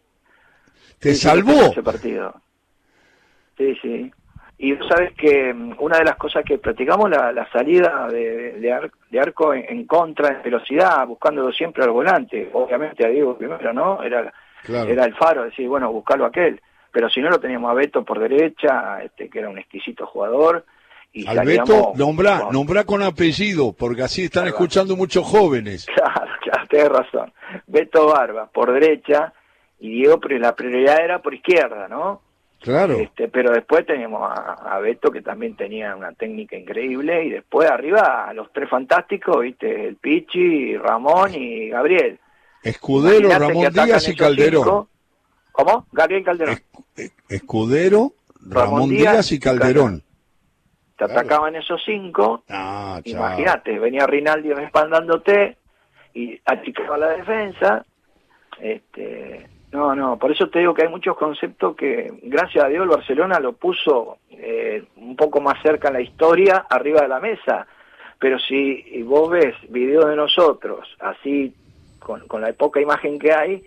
¿Te 0.98 1.14
salvó? 1.14 1.52
Ese 1.52 1.82
partido. 1.82 2.34
Sí, 3.56 3.74
sí. 3.80 4.12
Y 4.62 4.76
tú 4.76 4.86
sabes 4.88 5.14
que 5.14 5.54
mm, 5.54 5.76
una 5.78 5.98
de 5.98 6.04
las 6.04 6.16
cosas 6.16 6.44
que 6.44 6.58
practicamos, 6.58 7.08
la, 7.08 7.32
la 7.32 7.50
salida 7.50 8.08
de, 8.08 8.52
de, 9.10 9.20
arco 9.20 9.54
en, 9.54 9.86
contra, 9.86 10.36
en 10.36 10.42
velocidad, 10.42 11.06
buscándolo 11.06 11.50
siempre 11.50 11.82
al 11.82 11.90
volante. 11.90 12.50
Obviamente 12.52 13.06
a 13.06 13.08
Diego 13.08 13.38
primero, 13.38 13.72
¿no? 13.72 14.02
Era, 14.02 14.30
era 14.68 15.04
el 15.04 15.14
faro, 15.14 15.44
decir, 15.44 15.66
bueno, 15.66 15.90
buscarlo 15.90 16.26
aquel. 16.26 16.60
Pero 16.92 17.08
si 17.08 17.20
no 17.20 17.30
lo 17.30 17.40
teníamos 17.40 17.70
a 17.70 17.74
Beto 17.74 18.04
por 18.04 18.18
derecha, 18.18 19.02
este 19.02 19.28
que 19.28 19.38
era 19.38 19.48
un 19.48 19.58
exquisito 19.58 20.06
jugador. 20.06 20.64
Y 21.12 21.26
Al 21.26 21.44
Beto, 21.44 21.92
nombrá, 21.96 22.40
con... 22.40 22.84
con 22.84 23.02
apellido, 23.02 23.72
porque 23.72 24.02
así 24.02 24.24
están 24.24 24.46
escuchando 24.46 24.96
muchos 24.96 25.26
jóvenes. 25.26 25.86
Claro, 25.86 26.30
claro, 26.42 26.66
tienes 26.68 26.88
razón. 26.88 27.32
Beto 27.66 28.06
Barba 28.06 28.46
por 28.46 28.72
derecha 28.72 29.32
y 29.80 29.90
Diego, 29.90 30.20
pero 30.20 30.38
la 30.38 30.54
prioridad 30.54 31.02
era 31.02 31.20
por 31.20 31.34
izquierda, 31.34 31.88
¿no? 31.88 32.22
Claro. 32.60 32.98
Este, 32.98 33.28
pero 33.28 33.52
después 33.52 33.86
teníamos 33.86 34.20
a, 34.22 34.78
Beto 34.80 35.10
que 35.10 35.22
también 35.22 35.56
tenía 35.56 35.96
una 35.96 36.12
técnica 36.12 36.56
increíble 36.56 37.24
y 37.24 37.30
después 37.30 37.70
arriba 37.70 38.28
a 38.28 38.34
los 38.34 38.52
tres 38.52 38.68
fantásticos, 38.68 39.40
viste, 39.40 39.88
el 39.88 39.96
Pichi, 39.96 40.76
Ramón 40.76 41.34
y 41.34 41.70
Gabriel. 41.70 42.20
Escudero, 42.62 43.30
Ramón 43.30 43.72
Díaz 43.72 44.08
y 44.08 44.14
Calderón. 44.14 44.86
¿Cómo? 45.52 45.86
Gabriel 45.92 46.24
Calderón. 46.24 46.58
Escudero, 47.28 48.12
Ramón, 48.40 48.90
Díaz, 48.90 49.32
y 49.32 49.38
Calderón. 49.38 50.02
Te 50.96 51.04
atacaban 51.04 51.56
esos 51.56 51.80
cinco. 51.84 52.44
Ah, 52.48 53.00
Imagínate, 53.04 53.78
venía 53.78 54.06
Rinaldi 54.06 54.52
respaldándote 54.52 55.56
y 56.14 56.38
achicaba 56.44 56.98
la 56.98 57.08
defensa. 57.10 57.84
Este, 58.60 59.48
no, 59.72 59.94
no, 59.94 60.18
por 60.18 60.32
eso 60.32 60.48
te 60.48 60.58
digo 60.58 60.74
que 60.74 60.82
hay 60.82 60.88
muchos 60.88 61.16
conceptos 61.16 61.76
que, 61.76 62.12
gracias 62.24 62.64
a 62.64 62.68
Dios, 62.68 62.82
el 62.82 62.90
Barcelona 62.90 63.38
lo 63.38 63.54
puso 63.54 64.18
eh, 64.30 64.84
un 64.96 65.16
poco 65.16 65.40
más 65.40 65.62
cerca 65.62 65.88
en 65.88 65.94
la 65.94 66.00
historia, 66.00 66.66
arriba 66.68 67.02
de 67.02 67.08
la 67.08 67.20
mesa. 67.20 67.66
Pero 68.18 68.38
si 68.38 69.02
vos 69.02 69.30
ves 69.30 69.54
videos 69.70 70.06
de 70.06 70.16
nosotros, 70.16 70.86
así, 70.98 71.54
con, 71.98 72.26
con 72.26 72.42
la 72.42 72.52
poca 72.52 72.80
imagen 72.80 73.18
que 73.18 73.32
hay, 73.32 73.64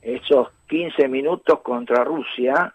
esos 0.00 0.48
15 0.70 1.08
minutos 1.08 1.60
contra 1.62 2.04
Rusia, 2.04 2.72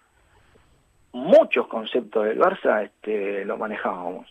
muchos 1.13 1.67
conceptos 1.67 2.25
del 2.25 2.37
Barça 2.37 2.83
este, 2.83 3.45
lo 3.45 3.57
manejábamos. 3.57 4.27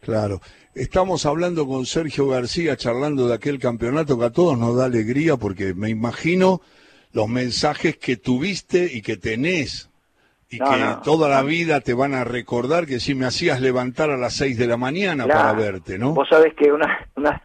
Claro. 0.00 0.40
Estamos 0.74 1.26
hablando 1.26 1.66
con 1.66 1.84
Sergio 1.84 2.26
García, 2.28 2.76
charlando 2.76 3.28
de 3.28 3.34
aquel 3.34 3.58
campeonato 3.58 4.18
que 4.18 4.24
a 4.24 4.30
todos 4.30 4.58
nos 4.58 4.74
da 4.74 4.86
alegría, 4.86 5.36
porque 5.36 5.74
me 5.74 5.90
imagino 5.90 6.62
los 7.12 7.28
mensajes 7.28 7.98
que 7.98 8.16
tuviste 8.16 8.88
y 8.90 9.02
que 9.02 9.18
tenés 9.18 9.90
y 10.48 10.58
que 10.58 10.96
toda 11.04 11.28
la 11.28 11.42
vida 11.42 11.80
te 11.80 11.92
van 11.92 12.14
a 12.14 12.24
recordar 12.24 12.86
que 12.86 13.00
si 13.00 13.14
me 13.14 13.26
hacías 13.26 13.60
levantar 13.60 14.10
a 14.10 14.16
las 14.16 14.34
seis 14.34 14.58
de 14.58 14.66
la 14.66 14.78
mañana 14.78 15.26
para 15.26 15.52
verte, 15.52 15.98
¿no? 15.98 16.12
Vos 16.12 16.28
sabés 16.28 16.54
que 16.54 16.72
una, 16.72 17.06
una, 17.16 17.42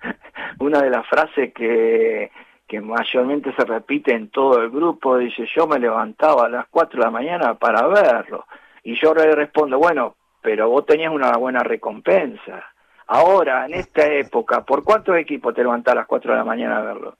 una 0.60 0.82
de 0.82 0.89
las 0.89 1.08
frases 1.08 1.53
que, 1.53 2.32
que 2.67 2.81
mayormente 2.81 3.53
se 3.55 3.63
repite 3.63 4.13
en 4.13 4.29
todo 4.29 4.62
el 4.62 4.69
grupo, 4.69 5.17
dice, 5.17 5.47
yo 5.55 5.67
me 5.67 5.79
levantaba 5.79 6.45
a 6.45 6.50
las 6.50 6.67
cuatro 6.67 7.00
de 7.00 7.05
la 7.05 7.12
mañana 7.12 7.53
para 7.55 7.88
verlo. 7.88 8.45
Y 8.83 9.00
yo 9.00 9.13
le 9.13 9.33
respondo, 9.33 9.77
bueno, 9.77 10.15
pero 10.41 10.69
vos 10.69 10.86
tenías 10.86 11.13
una 11.13 11.31
buena 11.38 11.63
recompensa. 11.63 12.63
Ahora, 13.07 13.65
en 13.65 13.75
esta 13.75 14.05
época, 14.13 14.65
¿por 14.65 14.83
cuántos 14.83 15.17
equipos 15.17 15.53
te 15.55 15.62
levantás 15.62 15.93
a 15.93 16.00
las 16.00 16.07
cuatro 16.07 16.31
de 16.31 16.38
la 16.38 16.43
mañana 16.43 16.77
a 16.77 16.81
verlo? 16.81 17.17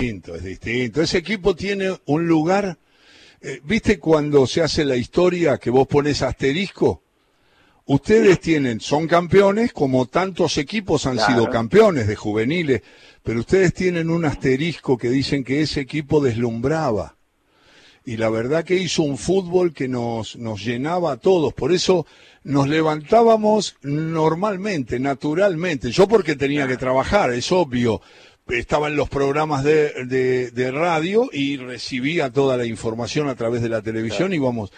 distinto, 0.00 0.34
es 0.34 0.44
distinto. 0.44 1.02
Ese 1.02 1.18
equipo 1.18 1.54
tiene 1.54 1.94
un 2.06 2.26
lugar, 2.26 2.78
eh, 3.42 3.60
¿viste 3.64 3.98
cuando 3.98 4.46
se 4.46 4.62
hace 4.62 4.84
la 4.84 4.96
historia 4.96 5.58
que 5.58 5.70
vos 5.70 5.86
pones 5.86 6.22
asterisco? 6.22 7.02
Ustedes 7.92 8.38
tienen, 8.38 8.78
son 8.78 9.08
campeones 9.08 9.72
como 9.72 10.06
tantos 10.06 10.58
equipos 10.58 11.06
han 11.06 11.18
sido 11.18 11.50
campeones 11.50 12.06
de 12.06 12.14
juveniles, 12.14 12.82
pero 13.24 13.40
ustedes 13.40 13.74
tienen 13.74 14.10
un 14.10 14.24
asterisco 14.24 14.96
que 14.96 15.10
dicen 15.10 15.42
que 15.42 15.60
ese 15.60 15.80
equipo 15.80 16.20
deslumbraba. 16.20 17.16
Y 18.04 18.16
la 18.16 18.30
verdad 18.30 18.62
que 18.62 18.76
hizo 18.76 19.02
un 19.02 19.18
fútbol 19.18 19.74
que 19.74 19.88
nos, 19.88 20.36
nos 20.36 20.64
llenaba 20.64 21.10
a 21.10 21.16
todos. 21.16 21.52
Por 21.52 21.72
eso 21.72 22.06
nos 22.44 22.68
levantábamos 22.68 23.74
normalmente, 23.82 25.00
naturalmente. 25.00 25.90
Yo 25.90 26.06
porque 26.06 26.36
tenía 26.36 26.68
que 26.68 26.76
trabajar, 26.76 27.32
es 27.32 27.50
obvio 27.50 28.00
estaba 28.46 28.86
en 28.86 28.94
los 28.94 29.08
programas 29.08 29.64
de, 29.64 30.50
de, 30.52 30.70
radio 30.70 31.28
y 31.32 31.56
recibía 31.56 32.30
toda 32.30 32.56
la 32.56 32.66
información 32.66 33.28
a 33.28 33.34
través 33.34 33.62
de 33.62 33.68
la 33.68 33.82
televisión 33.82 34.32
y 34.32 34.36
íbamos 34.36 34.72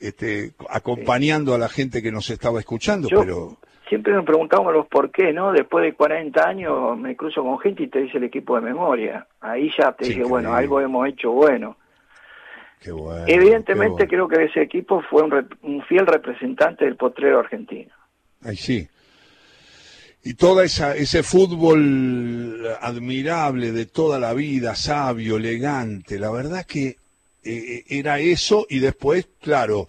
este, 0.00 0.52
acompañando 0.70 1.54
a 1.54 1.58
la 1.58 1.68
gente 1.68 2.02
que 2.02 2.12
nos 2.12 2.30
estaba 2.30 2.60
escuchando, 2.60 3.08
pero... 3.08 3.58
Siempre 3.88 4.14
nos 4.14 4.24
preguntábamos 4.24 4.72
los 4.72 4.86
por 4.86 5.10
qué, 5.10 5.32
¿no? 5.32 5.52
Después 5.52 5.84
de 5.84 5.92
40 5.92 6.48
años 6.48 6.98
me 6.98 7.14
cruzo 7.14 7.42
con 7.42 7.58
gente 7.58 7.82
y 7.82 7.88
te 7.88 8.00
dice 8.00 8.16
el 8.16 8.24
equipo 8.24 8.56
de 8.56 8.62
memoria. 8.62 9.26
Ahí 9.40 9.70
ya 9.78 9.92
te 9.92 10.06
dije, 10.06 10.24
bueno, 10.24 10.54
algo 10.54 10.80
hemos 10.80 11.06
hecho 11.06 11.30
bueno. 11.30 11.76
Qué 12.80 12.90
bueno 12.90 13.24
Evidentemente 13.26 14.08
creo 14.08 14.26
que 14.26 14.44
ese 14.44 14.62
equipo 14.62 15.02
fue 15.02 15.22
un, 15.22 15.48
un 15.62 15.82
fiel 15.82 16.06
representante 16.06 16.86
del 16.86 16.96
potrero 16.96 17.40
argentino. 17.40 17.92
Ay, 18.42 18.56
sí, 18.56 18.88
y 20.26 20.34
todo 20.34 20.62
ese 20.62 21.22
fútbol 21.22 22.66
admirable 22.80 23.72
de 23.72 23.84
toda 23.84 24.18
la 24.18 24.32
vida, 24.32 24.74
sabio, 24.74 25.36
elegante, 25.36 26.18
la 26.18 26.30
verdad 26.30 26.64
que 26.64 26.96
eh, 27.44 27.52
eh, 27.54 27.84
era 27.88 28.18
eso 28.20 28.66
y 28.68 28.78
después, 28.78 29.28
claro, 29.40 29.88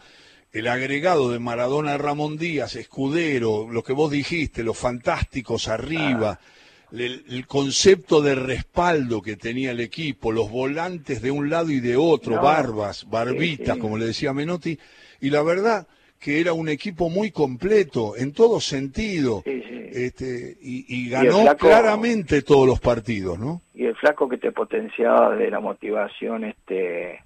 el 0.51 0.67
agregado 0.67 1.31
de 1.31 1.39
Maradona 1.39 1.97
Ramón 1.97 2.37
Díaz, 2.37 2.75
Escudero, 2.75 3.67
lo 3.69 3.83
que 3.83 3.93
vos 3.93 4.11
dijiste, 4.11 4.63
los 4.63 4.77
fantásticos 4.77 5.67
arriba, 5.67 6.39
ah. 6.39 6.93
el, 6.93 7.45
concepto 7.47 8.21
de 8.21 8.35
respaldo 8.35 9.21
que 9.21 9.35
tenía 9.35 9.71
el 9.71 9.81
equipo, 9.81 10.31
los 10.31 10.49
volantes 10.49 11.21
de 11.21 11.31
un 11.31 11.49
lado 11.49 11.71
y 11.71 11.79
de 11.79 11.97
otro, 11.97 12.41
barbas, 12.41 13.09
barbitas, 13.09 13.77
como 13.77 13.97
le 13.97 14.05
decía 14.05 14.33
Menotti, 14.33 14.77
y 15.21 15.29
la 15.29 15.43
verdad 15.43 15.87
que 16.19 16.39
era 16.39 16.53
un 16.53 16.69
equipo 16.69 17.09
muy 17.09 17.31
completo 17.31 18.15
en 18.15 18.31
todo 18.33 18.59
sentido 18.59 19.43
este, 19.45 20.57
y, 20.61 21.09
ganó 21.09 21.55
claramente 21.55 22.41
todos 22.41 22.67
los 22.67 22.79
partidos, 22.79 23.37
¿no? 23.37 23.61
Y 23.73 23.85
el 23.85 23.95
flaco 23.95 24.27
que 24.27 24.37
te 24.37 24.51
potenciaba 24.51 25.35
de 25.35 25.49
la 25.49 25.59
motivación 25.59 26.45
este 26.45 27.19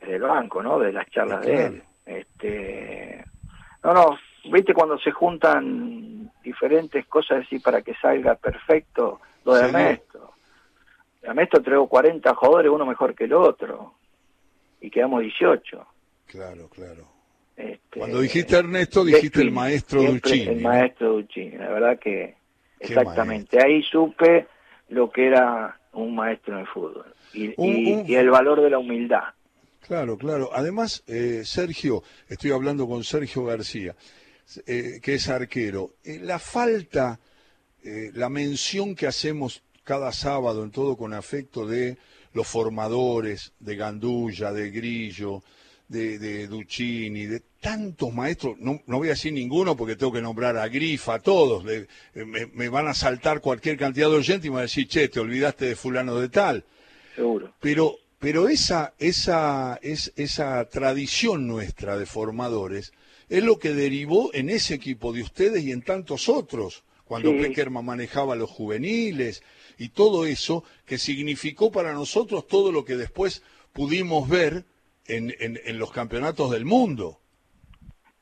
desde 0.00 0.16
el 0.16 0.22
banco, 0.22 0.62
¿no? 0.62 0.78
De 0.78 0.92
las 0.92 1.08
charlas 1.10 1.44
de 1.44 1.66
él. 1.66 1.82
Este, 2.06 3.24
no, 3.84 3.92
no, 3.92 4.18
viste 4.50 4.72
cuando 4.72 4.98
se 4.98 5.10
juntan 5.10 6.30
diferentes 6.42 7.06
cosas 7.06 7.44
así 7.44 7.58
para 7.58 7.82
que 7.82 7.94
salga 7.94 8.34
perfecto 8.34 9.20
lo 9.44 9.54
de 9.54 9.64
Ernesto. 9.66 10.32
Ernesto 11.22 11.58
entregó 11.58 11.86
40 11.88 12.34
jugadores, 12.34 12.72
uno 12.72 12.86
mejor 12.86 13.14
que 13.14 13.24
el 13.24 13.34
otro, 13.34 13.94
y 14.80 14.90
quedamos 14.90 15.20
18. 15.20 15.86
Claro, 16.26 16.68
claro. 16.68 17.04
Este, 17.56 17.98
Cuando 17.98 18.20
dijiste 18.20 18.56
Ernesto, 18.56 19.04
dijiste 19.04 19.42
el 19.42 19.52
maestro 19.52 20.02
Duccini. 20.02 20.48
El 20.48 20.62
maestro 20.62 21.12
Duccini, 21.12 21.58
la 21.58 21.68
verdad 21.68 21.98
que 21.98 22.36
exactamente. 22.80 23.62
Ahí 23.62 23.82
supe 23.82 24.48
lo 24.88 25.10
que 25.10 25.26
era 25.26 25.78
un 25.92 26.14
maestro 26.14 26.54
en 26.54 26.60
el 26.60 26.66
fútbol 26.66 27.14
y, 27.34 28.14
el 28.14 28.30
valor 28.30 28.62
de 28.62 28.70
la 28.70 28.78
humildad. 28.78 29.34
Claro, 29.86 30.16
claro. 30.16 30.50
Además, 30.52 31.02
eh, 31.06 31.42
Sergio, 31.44 32.02
estoy 32.28 32.52
hablando 32.52 32.88
con 32.88 33.04
Sergio 33.04 33.44
García, 33.44 33.94
eh, 34.66 35.00
que 35.02 35.14
es 35.14 35.28
arquero. 35.28 35.94
Eh, 36.04 36.18
la 36.22 36.38
falta, 36.38 37.20
la 37.84 38.28
mención 38.28 38.94
que 38.94 39.08
hacemos 39.08 39.64
cada 39.82 40.12
sábado 40.12 40.62
en 40.62 40.70
todo 40.70 40.96
con 40.96 41.12
afecto 41.12 41.66
de 41.66 41.98
los 42.32 42.46
formadores, 42.46 43.52
de 43.58 43.74
Gandulla, 43.74 44.52
de 44.52 44.70
Grillo, 44.70 45.42
de, 45.88 46.18
de 46.18 46.46
Duccini, 46.46 47.26
de 47.26 47.42
tantos 47.60 48.12
maestros, 48.12 48.58
no, 48.58 48.82
no, 48.86 48.98
voy 48.98 49.08
a 49.08 49.12
decir 49.12 49.32
ninguno 49.32 49.76
porque 49.76 49.94
tengo 49.94 50.12
que 50.12 50.22
nombrar 50.22 50.56
a 50.56 50.66
Grifa, 50.68 51.14
a 51.14 51.18
todos, 51.20 51.64
eh, 51.68 51.86
me, 52.54 52.68
van 52.68 52.88
a 52.88 52.94
saltar 52.94 53.40
cualquier 53.40 53.76
cantidad 53.76 54.08
de 54.08 54.16
oyentes 54.16 54.46
y 54.46 54.50
me 54.50 54.54
van 54.54 54.60
a 54.60 54.62
decir, 54.62 54.88
che, 54.88 55.08
te 55.08 55.20
olvidaste 55.20 55.66
de 55.66 55.76
fulano 55.76 56.18
de 56.18 56.28
tal. 56.28 56.64
Seguro. 57.14 57.54
Pero, 57.60 57.96
pero 58.22 58.48
esa, 58.48 58.94
esa, 59.00 59.80
es, 59.82 60.12
esa 60.16 60.64
tradición 60.68 61.48
nuestra 61.48 61.98
de 61.98 62.06
formadores 62.06 62.92
es 63.28 63.42
lo 63.42 63.58
que 63.58 63.70
derivó 63.70 64.30
en 64.32 64.48
ese 64.48 64.74
equipo 64.74 65.12
de 65.12 65.22
ustedes 65.22 65.64
y 65.64 65.72
en 65.72 65.82
tantos 65.82 66.28
otros, 66.28 66.84
cuando 67.04 67.30
Sí. 67.30 67.38
Peckerman 67.40 67.84
manejaba 67.84 68.36
los 68.36 68.48
juveniles 68.48 69.42
y 69.76 69.88
todo 69.88 70.24
eso, 70.24 70.62
que 70.86 70.98
significó 70.98 71.72
para 71.72 71.94
nosotros 71.94 72.46
todo 72.46 72.70
lo 72.70 72.84
que 72.84 72.94
después 72.94 73.42
pudimos 73.72 74.28
ver 74.28 74.66
en, 75.06 75.34
en, 75.40 75.58
en 75.64 75.78
los 75.80 75.90
campeonatos 75.90 76.52
del 76.52 76.64
mundo. 76.64 77.18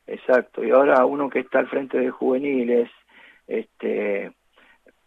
Exacto, 0.07 0.65
y 0.65 0.71
ahora 0.71 1.05
uno 1.05 1.29
que 1.29 1.41
está 1.41 1.59
al 1.59 1.69
frente 1.69 1.99
de 1.99 2.11
juveniles, 2.11 2.89
este, 3.47 4.33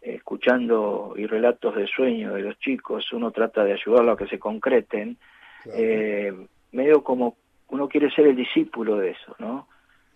escuchando 0.04 1.14
y 1.16 1.26
relatos 1.26 1.74
de 1.76 1.86
sueño 1.86 2.34
de 2.34 2.42
los 2.42 2.58
chicos, 2.58 3.10
uno 3.12 3.30
trata 3.30 3.64
de 3.64 3.72
ayudarlo 3.72 4.12
a 4.12 4.16
que 4.16 4.26
se 4.26 4.38
concreten, 4.38 5.16
Claro, 5.62 5.78
eh, 5.80 6.32
medio 6.72 7.02
como 7.02 7.36
uno 7.68 7.88
quiere 7.88 8.10
ser 8.10 8.26
el 8.26 8.36
discípulo 8.36 8.96
de 8.98 9.10
eso, 9.12 9.34
¿no? 9.38 9.66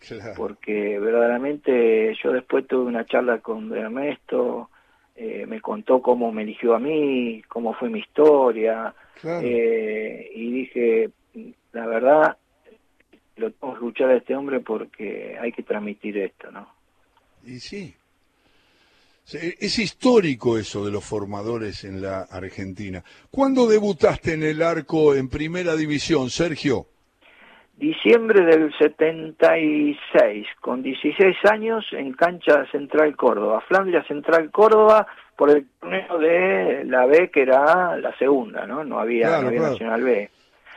claro. 0.06 0.34
Porque 0.36 0.98
verdaderamente 0.98 2.14
yo 2.22 2.32
después 2.32 2.66
tuve 2.66 2.84
una 2.84 3.06
charla 3.06 3.38
con 3.38 3.74
Ernesto, 3.74 4.68
eh, 5.16 5.46
me 5.46 5.60
contó 5.60 6.00
cómo 6.02 6.30
me 6.30 6.42
eligió 6.42 6.74
a 6.74 6.78
mí, 6.78 7.42
cómo 7.48 7.72
fue 7.74 7.88
mi 7.88 8.00
historia, 8.00 8.94
Claro. 9.20 9.40
eh, 9.44 10.30
y 10.34 10.52
dije, 10.52 11.10
la 11.72 11.86
verdad, 11.86 12.36
lo 13.36 13.50
tengo 13.50 13.72
que 13.72 13.78
escuchar 13.78 14.10
a 14.10 14.16
este 14.16 14.36
hombre 14.36 14.60
porque 14.60 15.36
hay 15.40 15.50
que 15.52 15.62
transmitir 15.62 16.18
esto, 16.18 16.50
¿no? 16.52 16.68
Y 17.44 17.58
sí. 17.58 17.94
Es 19.34 19.78
histórico 19.78 20.56
eso 20.56 20.84
de 20.84 20.90
los 20.90 21.04
formadores 21.04 21.84
en 21.84 22.00
la 22.00 22.22
Argentina. 22.22 23.04
¿Cuándo 23.30 23.66
debutaste 23.66 24.32
en 24.32 24.42
el 24.42 24.62
arco 24.62 25.14
en 25.14 25.28
primera 25.28 25.76
división, 25.76 26.30
Sergio? 26.30 26.86
Diciembre 27.76 28.44
del 28.44 28.72
76, 28.78 30.46
con 30.60 30.82
16 30.82 31.36
años 31.50 31.84
en 31.92 32.12
cancha 32.12 32.64
Central 32.72 33.14
Córdoba, 33.16 33.62
Flandria 33.68 34.02
Central 34.04 34.50
Córdoba, 34.50 35.06
por 35.36 35.50
el 35.50 35.66
torneo 35.78 36.18
de 36.18 36.84
la 36.86 37.06
B, 37.06 37.30
que 37.30 37.42
era 37.42 37.96
la 37.98 38.16
segunda, 38.18 38.66
¿no? 38.66 38.82
No 38.82 38.98
había, 38.98 39.28
Claro, 39.28 39.42
no 39.42 39.48
había 39.48 39.58
claro. 39.60 39.72
Nacional 39.74 40.02
B. 40.02 40.30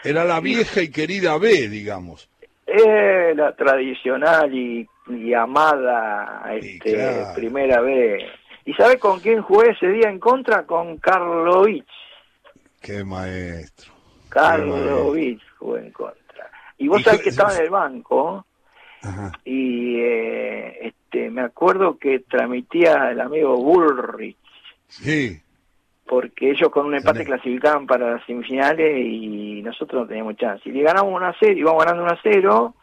Era 0.04 0.26
la 0.26 0.40
vieja 0.42 0.82
y 0.82 0.92
querida 0.92 1.38
B, 1.38 1.70
digamos. 1.70 2.30
Eh, 2.68 3.34
la 3.36 3.56
tradicional 3.56 4.54
y, 4.54 4.88
y 5.10 5.34
amada 5.34 6.44
este, 6.54 6.94
claro. 6.94 7.34
primera 7.34 7.82
B. 7.82 8.20
¿Y 8.66 8.74
sabe 8.74 8.98
con 9.00 9.20
quién 9.20 9.42
jugué 9.42 9.72
ese 9.72 9.88
día 9.88 10.10
en 10.10 10.20
contra? 10.20 10.66
Con 10.66 10.98
Karlovich. 10.98 11.86
Qué 12.82 13.04
maestro. 13.04 13.92
Karlovich 14.30 15.42
jugué 15.58 15.82
en 15.88 15.92
contra. 15.92 16.50
Y 16.78 16.88
vos 16.88 17.02
Y 17.02 17.04
sabés 17.04 17.22
que 17.22 17.30
estaba 17.30 17.56
en 17.56 17.64
el 17.64 17.70
banco 17.70 18.46
Ajá. 19.04 19.32
y 19.46 20.00
eh, 20.00 20.88
este, 20.88 21.30
me 21.30 21.42
acuerdo 21.42 21.98
que 21.98 22.20
transmitía 22.20 23.12
el 23.12 23.20
amigo 23.22 23.56
Bullrich, 23.58 24.38
Sí, 24.88 25.40
porque 26.06 26.52
ellos 26.52 26.70
con 26.70 26.88
un 26.88 26.96
empate 26.96 27.24
clasificaban 27.24 27.88
para 27.88 28.12
las 28.12 28.26
semifinales 28.26 28.98
y 28.98 29.62
nosotros 29.62 30.02
no 30.02 30.08
teníamos 30.08 30.36
chance. 30.36 30.68
Y 30.68 30.74
le 30.74 30.84
ganamos 30.84 31.14
1 31.16 31.26
a 31.26 31.36
0, 31.40 31.54
íbamos 31.58 31.86
ganando 31.86 32.04
1 32.04 32.12
a 32.12 32.20
0 32.22 32.76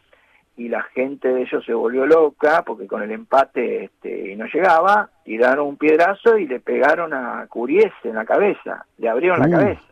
y 0.59 0.69
la 0.69 0.83
gente 0.83 1.29
de 1.29 1.43
ellos 1.43 1.65
se 1.65 1.73
volvió 1.73 2.05
loca 2.05 2.63
porque 2.67 2.87
con 2.87 3.01
el 3.03 3.11
empate 3.13 3.85
este, 3.85 4.35
no 4.37 4.45
llegaba, 4.53 5.09
tiraron 5.25 5.69
un 5.69 5.77
piedrazo 5.79 6.37
y 6.37 6.47
le 6.47 6.61
pegaron 6.61 7.15
a 7.15 7.47
Curiese 7.49 7.95
en 8.05 8.17
la 8.17 8.25
cabeza, 8.27 8.85
le 8.99 9.09
abrieron 9.09 9.41
Uh. 9.41 9.45
la 9.49 9.57
cabeza. 9.59 9.83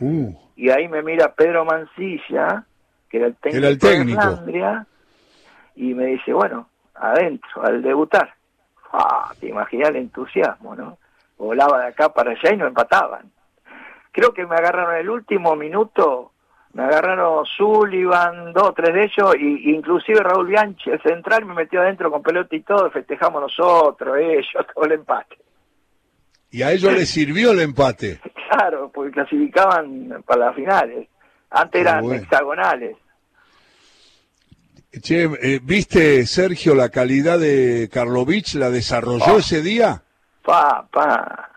uh, 0.00 0.32
Y 0.56 0.70
ahí 0.70 0.88
me 0.88 1.02
mira 1.02 1.34
Pedro 1.34 1.64
Mancilla, 1.64 2.64
que 3.08 3.16
era 3.18 3.26
el 3.26 3.34
técnico, 3.36 3.58
Era 3.58 3.68
el 3.68 3.78
técnico. 3.78 4.20
de 4.20 4.26
Flandria, 4.36 4.86
y 5.74 5.92
me 5.94 6.06
dice, 6.06 6.32
bueno, 6.32 6.68
adentro, 6.94 7.62
al 7.64 7.82
debutar. 7.82 8.32
Ah, 8.92 9.32
te 9.40 9.48
imaginas 9.48 9.88
el 9.90 9.96
entusiasmo, 9.96 10.74
¿no? 10.76 10.98
Volaba 11.38 11.80
de 11.80 11.86
acá 11.88 12.08
para 12.12 12.30
allá 12.32 12.52
y 12.52 12.56
no 12.56 12.66
empataban. 12.66 13.30
Creo 14.12 14.32
que 14.34 14.46
me 14.46 14.54
agarraron 14.56 14.94
el 14.96 15.08
último 15.10 15.56
minuto, 15.56 16.32
me 16.72 16.84
agarraron 16.84 17.44
Sullivan, 17.46 18.52
dos, 18.52 18.72
tres 18.76 18.94
de 18.94 19.04
ellos, 19.04 19.34
y 19.38 19.70
inclusive 19.74 20.20
Raúl 20.20 20.46
Bianchi, 20.48 20.90
el 20.90 21.02
central, 21.02 21.44
me 21.44 21.54
metió 21.54 21.80
adentro 21.80 22.10
con 22.10 22.22
pelota 22.22 22.54
y 22.54 22.60
todo, 22.62 22.90
festejamos 22.90 23.42
nosotros, 23.42 24.16
ellos, 24.18 24.66
todo 24.74 24.84
el 24.84 24.92
empate. 24.92 25.36
y 26.50 26.62
a 26.62 26.72
ellos 26.72 26.92
les 26.92 27.08
sirvió 27.08 27.52
el 27.52 27.60
empate. 27.60 28.20
Claro, 28.50 28.90
porque 28.92 29.12
clasificaban 29.12 30.24
para 30.26 30.46
las 30.46 30.56
finales. 30.56 31.06
Antes 31.50 31.70
Qué 31.84 31.88
eran 31.88 32.02
bueno. 32.02 32.20
hexagonales. 32.20 32.96
Che, 35.00 35.22
eh, 35.40 35.60
¿viste, 35.62 36.26
Sergio, 36.26 36.74
la 36.74 36.88
calidad 36.88 37.38
de 37.38 37.88
Karlovich? 37.92 38.54
¿La 38.54 38.70
desarrolló 38.70 39.34
Oh. 39.34 39.38
ese 39.38 39.62
día? 39.62 40.02
Pa, 40.42 40.84
pa. 40.90 41.48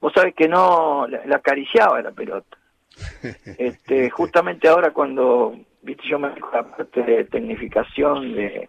Vos 0.00 0.12
sabés 0.14 0.32
que 0.36 0.46
no, 0.46 1.08
la, 1.08 1.26
la 1.26 1.36
acariciaba 1.38 2.00
la 2.02 2.12
pelota. 2.12 2.56
Este, 3.58 4.10
justamente 4.10 4.68
ahora 4.68 4.92
cuando, 4.92 5.56
viste, 5.82 6.02
yo 6.08 6.18
me 6.18 6.28
la 6.52 6.62
parte 6.62 7.02
de 7.02 7.24
tecnificación 7.24 8.34
de, 8.34 8.68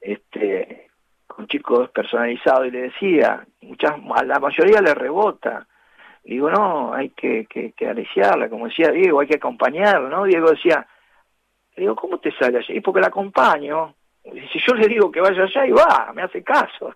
este, 0.00 0.88
con 1.26 1.46
chicos 1.46 1.90
personalizados 1.90 2.66
y 2.66 2.70
le 2.70 2.82
decía, 2.82 3.46
muchas, 3.62 3.92
a 4.14 4.24
la 4.24 4.38
mayoría 4.38 4.80
le 4.80 4.94
rebota. 4.94 5.66
Digo, 6.24 6.50
no, 6.50 6.92
hay 6.92 7.10
que, 7.10 7.46
que, 7.46 7.72
que 7.72 7.86
acariciarla, 7.86 8.48
como 8.50 8.66
decía 8.66 8.90
Diego, 8.90 9.20
hay 9.20 9.28
que 9.28 9.36
acompañarla, 9.36 10.08
¿no? 10.08 10.24
Diego 10.24 10.50
decía, 10.50 10.86
le 11.76 11.82
digo, 11.82 11.96
¿cómo 11.96 12.18
te 12.18 12.32
sale 12.32 12.58
allá? 12.58 12.74
Y 12.74 12.80
porque 12.80 13.00
la 13.00 13.06
acompaño. 13.06 13.94
Y 14.24 14.40
si 14.48 14.58
yo 14.66 14.74
le 14.74 14.88
digo 14.88 15.10
que 15.10 15.20
vaya 15.20 15.44
allá 15.44 15.66
y 15.66 15.70
va, 15.70 16.12
me 16.12 16.22
hace 16.22 16.42
caso. 16.42 16.94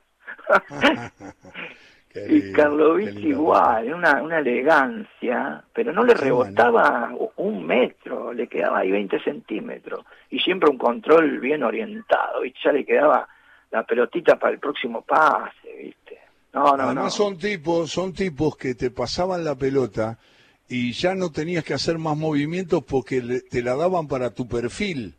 Y 2.29 2.53
Karlovich 2.53 3.18
igual, 3.18 3.92
una, 3.94 4.22
una 4.22 4.38
elegancia, 4.38 5.64
pero 5.72 5.92
no 5.92 6.05
le 6.05 6.14
rebotaba 6.14 7.11
un 7.37 7.64
metro, 7.64 8.33
le 8.33 8.48
quedaba 8.48 8.81
ahí 8.81 8.90
20 8.90 9.22
centímetros. 9.22 10.05
Y 10.31 10.38
siempre 10.40 10.70
un 10.70 10.79
control 10.79 11.40
bien 11.40 11.62
orientado, 11.62 12.44
y 12.44 12.55
ya 12.62 12.72
le 12.72 12.85
quedaba 12.85 13.27
la 13.70 13.83
pelotita 13.85 14.38
para 14.38 14.53
el 14.53 14.59
próximo 14.61 15.03
pase, 15.03 15.75
¿viste? 15.83 16.18
No, 16.53 16.77
no, 16.77 16.83
Además 16.83 17.05
no. 17.05 17.11
son 17.11 17.38
tipos, 17.38 17.90
son 17.90 18.12
tipos 18.12 18.57
que 18.57 18.75
te 18.75 18.90
pasaban 18.90 19.42
la 19.42 19.55
pelota 19.55 20.18
y 20.68 20.92
ya 20.92 21.14
no 21.14 21.33
tenías 21.33 21.64
que 21.64 21.75
hacer 21.75 21.98
más 21.98 22.16
movimientos 22.16 22.85
porque 22.85 23.42
te 23.51 23.62
la 23.62 23.75
daban 23.75 24.07
para 24.07 24.31
tu 24.35 24.46
perfil. 24.46 25.14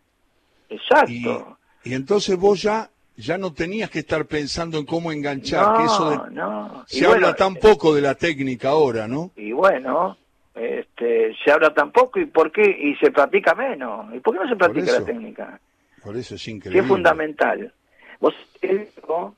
Y, 0.70 0.76
Exacto. 0.76 1.58
y 1.84 1.94
entonces 1.94 2.38
vos 2.38 2.62
ya, 2.62 2.90
ya 3.18 3.38
no 3.38 3.54
tenías 3.54 3.90
que 3.90 4.00
estar 4.00 4.26
pensando 4.26 4.78
en 4.78 4.86
cómo 4.86 5.12
enganchar, 5.12 5.68
no, 5.74 5.78
que 5.78 5.84
eso 5.86 6.10
de- 6.12 6.32
no. 6.32 6.84
se 6.88 7.06
habla 7.06 7.34
tan 7.36 7.56
poco 7.56 7.94
de 7.94 8.02
la 8.02 8.16
técnica 8.16 8.70
ahora, 8.70 9.08
¿no? 9.08 9.32
Y 9.36 9.52
bueno, 9.52 10.18
este, 10.56 11.36
se 11.44 11.52
habla 11.52 11.74
tan 11.74 11.92
poco 11.92 12.20
y 12.20 12.26
por 12.26 12.52
qué 12.52 12.62
y 12.64 12.96
se 12.96 13.12
practica 13.12 13.54
menos. 13.56 14.14
¿Y 14.14 14.20
por 14.20 14.34
qué 14.36 14.44
no 14.44 14.50
se 14.50 14.56
practica 14.56 14.86
eso. 14.92 15.00
la 15.00 15.06
técnica? 15.06 15.60
Por 16.04 16.18
eso 16.18 16.36
es 16.36 16.48
increíble. 16.48 16.82
es 16.82 16.88
fundamental. 16.88 17.74
Vos, 18.20 18.34
Diego, 18.62 19.36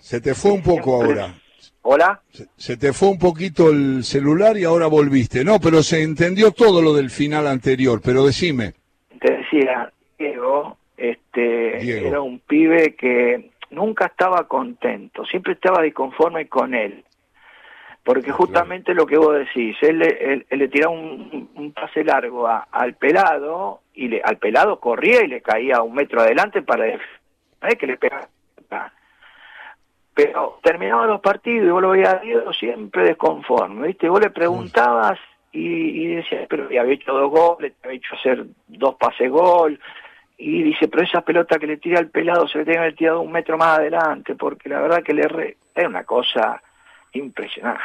Se 0.00 0.20
te 0.20 0.34
fue 0.34 0.52
un 0.52 0.62
poco 0.62 0.94
ahora. 1.02 1.34
Hola. 1.82 2.20
Se, 2.30 2.46
se 2.56 2.76
te 2.76 2.92
fue 2.92 3.08
un 3.08 3.18
poquito 3.18 3.70
el 3.70 4.04
celular 4.04 4.56
y 4.58 4.64
ahora 4.64 4.86
volviste. 4.86 5.44
No, 5.44 5.58
pero 5.60 5.82
se 5.82 6.02
entendió 6.02 6.50
todo 6.52 6.82
lo 6.82 6.92
del 6.94 7.10
final 7.10 7.46
anterior. 7.46 8.00
Pero 8.04 8.24
decime. 8.26 8.74
te 9.20 9.32
decía, 9.38 9.90
Diego, 10.18 10.76
este, 11.00 11.78
Diego. 11.78 12.08
era 12.08 12.20
un 12.20 12.38
pibe 12.40 12.94
que 12.94 13.50
nunca 13.70 14.06
estaba 14.06 14.46
contento, 14.48 15.24
siempre 15.24 15.54
estaba 15.54 15.82
disconforme 15.82 16.48
con 16.48 16.74
él. 16.74 17.04
Porque 18.02 18.30
justamente 18.32 18.94
lo 18.94 19.04
que 19.06 19.18
vos 19.18 19.34
decís, 19.36 19.76
él, 19.82 19.98
le- 19.98 20.32
él- 20.32 20.46
él 20.48 20.58
le 20.58 20.68
tiraba 20.68 20.92
un, 20.92 21.50
un 21.54 21.72
pase 21.72 22.02
largo 22.02 22.46
a- 22.46 22.66
al 22.72 22.94
pelado 22.94 23.80
y 23.94 24.08
le, 24.08 24.22
al 24.22 24.38
pelado 24.38 24.80
corría 24.80 25.22
y 25.22 25.28
le 25.28 25.42
caía 25.42 25.82
un 25.82 25.94
metro 25.94 26.20
adelante 26.20 26.62
para 26.62 26.86
es 26.88 27.00
que 27.78 27.86
le 27.86 27.98
pegaba. 27.98 28.26
Pero 30.14 30.58
terminaban 30.62 31.08
los 31.08 31.20
partidos 31.20 31.66
y 31.66 31.70
vos 31.70 31.82
lo 31.82 31.90
veías 31.90 32.20
siempre 32.58 33.04
desconforme, 33.04 33.86
¿viste? 33.88 34.08
Vos 34.08 34.20
le 34.20 34.30
preguntabas 34.30 35.18
y, 35.52 35.60
y 36.04 36.14
decía, 36.16 36.46
pero 36.48 36.64
había 36.64 36.82
hecho 36.94 37.12
dos 37.12 37.30
goles, 37.30 37.74
te 37.80 37.88
había 37.88 37.98
hecho 37.98 38.14
hacer 38.16 38.44
dos 38.66 38.94
pases 38.96 39.30
gol, 39.30 39.78
y 40.42 40.62
dice, 40.62 40.88
pero 40.88 41.02
esa 41.04 41.20
pelota 41.20 41.58
que 41.58 41.66
le 41.66 41.76
tira 41.76 41.98
al 41.98 42.08
pelado 42.08 42.48
se 42.48 42.58
le 42.58 42.64
tiene 42.64 42.76
que 42.76 42.80
haber 42.80 42.96
tirado 42.96 43.20
un 43.20 43.30
metro 43.32 43.58
más 43.58 43.78
adelante, 43.78 44.34
porque 44.34 44.68
la 44.70 44.80
verdad 44.80 45.02
que 45.02 45.12
le 45.12 45.28
re... 45.28 45.56
era 45.74 45.88
una 45.88 46.04
cosa 46.04 46.62
impresionante. 47.12 47.82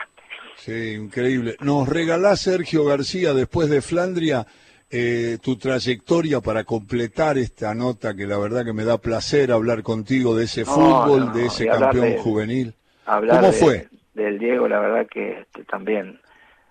Sí, 0.56 0.94
increíble. 0.94 1.58
Nos 1.60 1.88
regalás, 1.90 2.42
Sergio 2.42 2.86
García, 2.86 3.34
después 3.34 3.70
de 3.70 3.82
Flandria, 3.82 4.46
eh, 4.90 5.38
tu 5.42 5.58
trayectoria 5.58 6.40
para 6.40 6.64
completar 6.64 7.38
esta 7.38 7.76
nota 7.76 8.16
que 8.16 8.26
la 8.26 8.38
verdad 8.38 8.64
que 8.64 8.72
me 8.72 8.86
da 8.86 8.98
placer 9.00 9.52
hablar 9.52 9.84
contigo 9.84 10.36
de 10.36 10.46
ese 10.46 10.62
No, 10.62 10.68
fútbol, 10.68 11.26
no, 11.28 11.34
de 11.34 11.46
ese 11.48 11.68
campeón 11.68 12.12
de- 12.12 12.18
juvenil. 12.20 12.74
¿Cómo 13.06 13.28
de- 13.48 13.52
fue? 13.52 13.88
del 14.14 14.40
Diego, 14.40 14.68
la 14.70 14.80
verdad 14.80 15.08
que 15.12 15.40
este, 15.42 15.66
también 15.66 16.20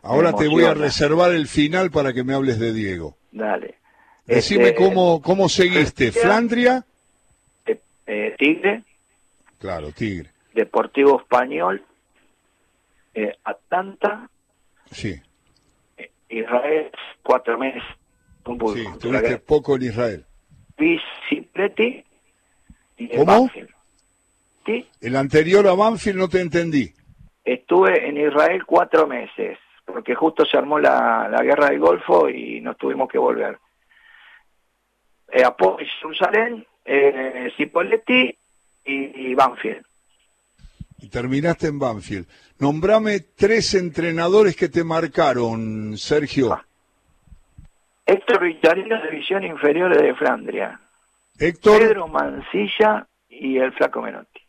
Ahora 0.02 0.32
te 0.34 0.48
voy 0.48 0.64
a 0.64 0.72
reservar 0.74 1.32
el 1.32 1.46
final 1.46 1.90
para 1.90 2.12
que 2.14 2.24
me 2.24 2.32
hables 2.34 2.58
de 2.58 2.72
Diego. 2.72 3.16
Dale. 3.32 3.74
Decime 4.26 4.68
este, 4.68 4.76
cómo, 4.76 5.20
cómo 5.20 5.48
seguiste. 5.48 6.12
¿Flandria? 6.12 6.84
Eh, 8.06 8.34
Tigre. 8.38 8.82
Claro, 9.58 9.92
Tigre. 9.92 10.30
Deportivo 10.54 11.20
Español. 11.20 11.82
Eh, 13.14 13.36
Atlanta. 13.44 14.28
Sí. 14.90 15.20
Eh, 15.96 16.10
Israel, 16.28 16.90
cuatro 17.22 17.58
meses. 17.58 17.82
sí, 18.44 18.84
tuviste 19.00 19.38
poco 19.38 19.76
en 19.76 19.82
Israel. 19.82 20.24
Bicicleti. 20.76 22.04
¿Cómo? 23.16 23.50
¿Sí? 24.66 24.86
El 25.00 25.16
anterior 25.16 25.66
a 25.66 25.74
Banfield 25.74 26.18
no 26.18 26.28
te 26.28 26.40
entendí. 26.40 26.92
Estuve 27.44 28.08
en 28.08 28.16
Israel 28.16 28.64
cuatro 28.64 29.06
meses, 29.06 29.58
porque 29.84 30.14
justo 30.14 30.44
se 30.46 30.56
armó 30.56 30.78
la, 30.78 31.28
guerra 31.42 31.68
del 31.68 31.78
Golfo 31.78 32.28
y 32.30 32.60
nos 32.60 32.76
tuvimos 32.78 33.08
que 33.08 33.18
volver. 33.18 33.58
Eh, 35.34 35.42
Apoyo 35.42 35.84
Jerusalén, 36.00 36.64
eh, 36.84 37.52
Cipoletti 37.56 38.38
y, 38.84 39.34
Banfield. 39.34 39.84
Y 41.00 41.08
terminaste 41.08 41.66
en 41.66 41.80
Banfield. 41.80 42.28
Nombrame 42.60 43.18
tres 43.34 43.74
entrenadores 43.74 44.54
que 44.54 44.68
te 44.68 44.84
marcaron, 44.84 45.98
Sergio. 45.98 46.52
Ah. 46.52 46.64
Héctor 48.06 48.44
Victorino, 48.44 49.02
División 49.02 49.42
Inferior 49.42 50.00
de 50.00 50.14
Flandria. 50.14 50.78
Héctor. 51.36 51.80
Pedro 51.80 52.06
Mancilla 52.06 53.08
y 53.28 53.56
el 53.58 53.72
Flaco 53.72 54.02
Menotti. 54.02 54.40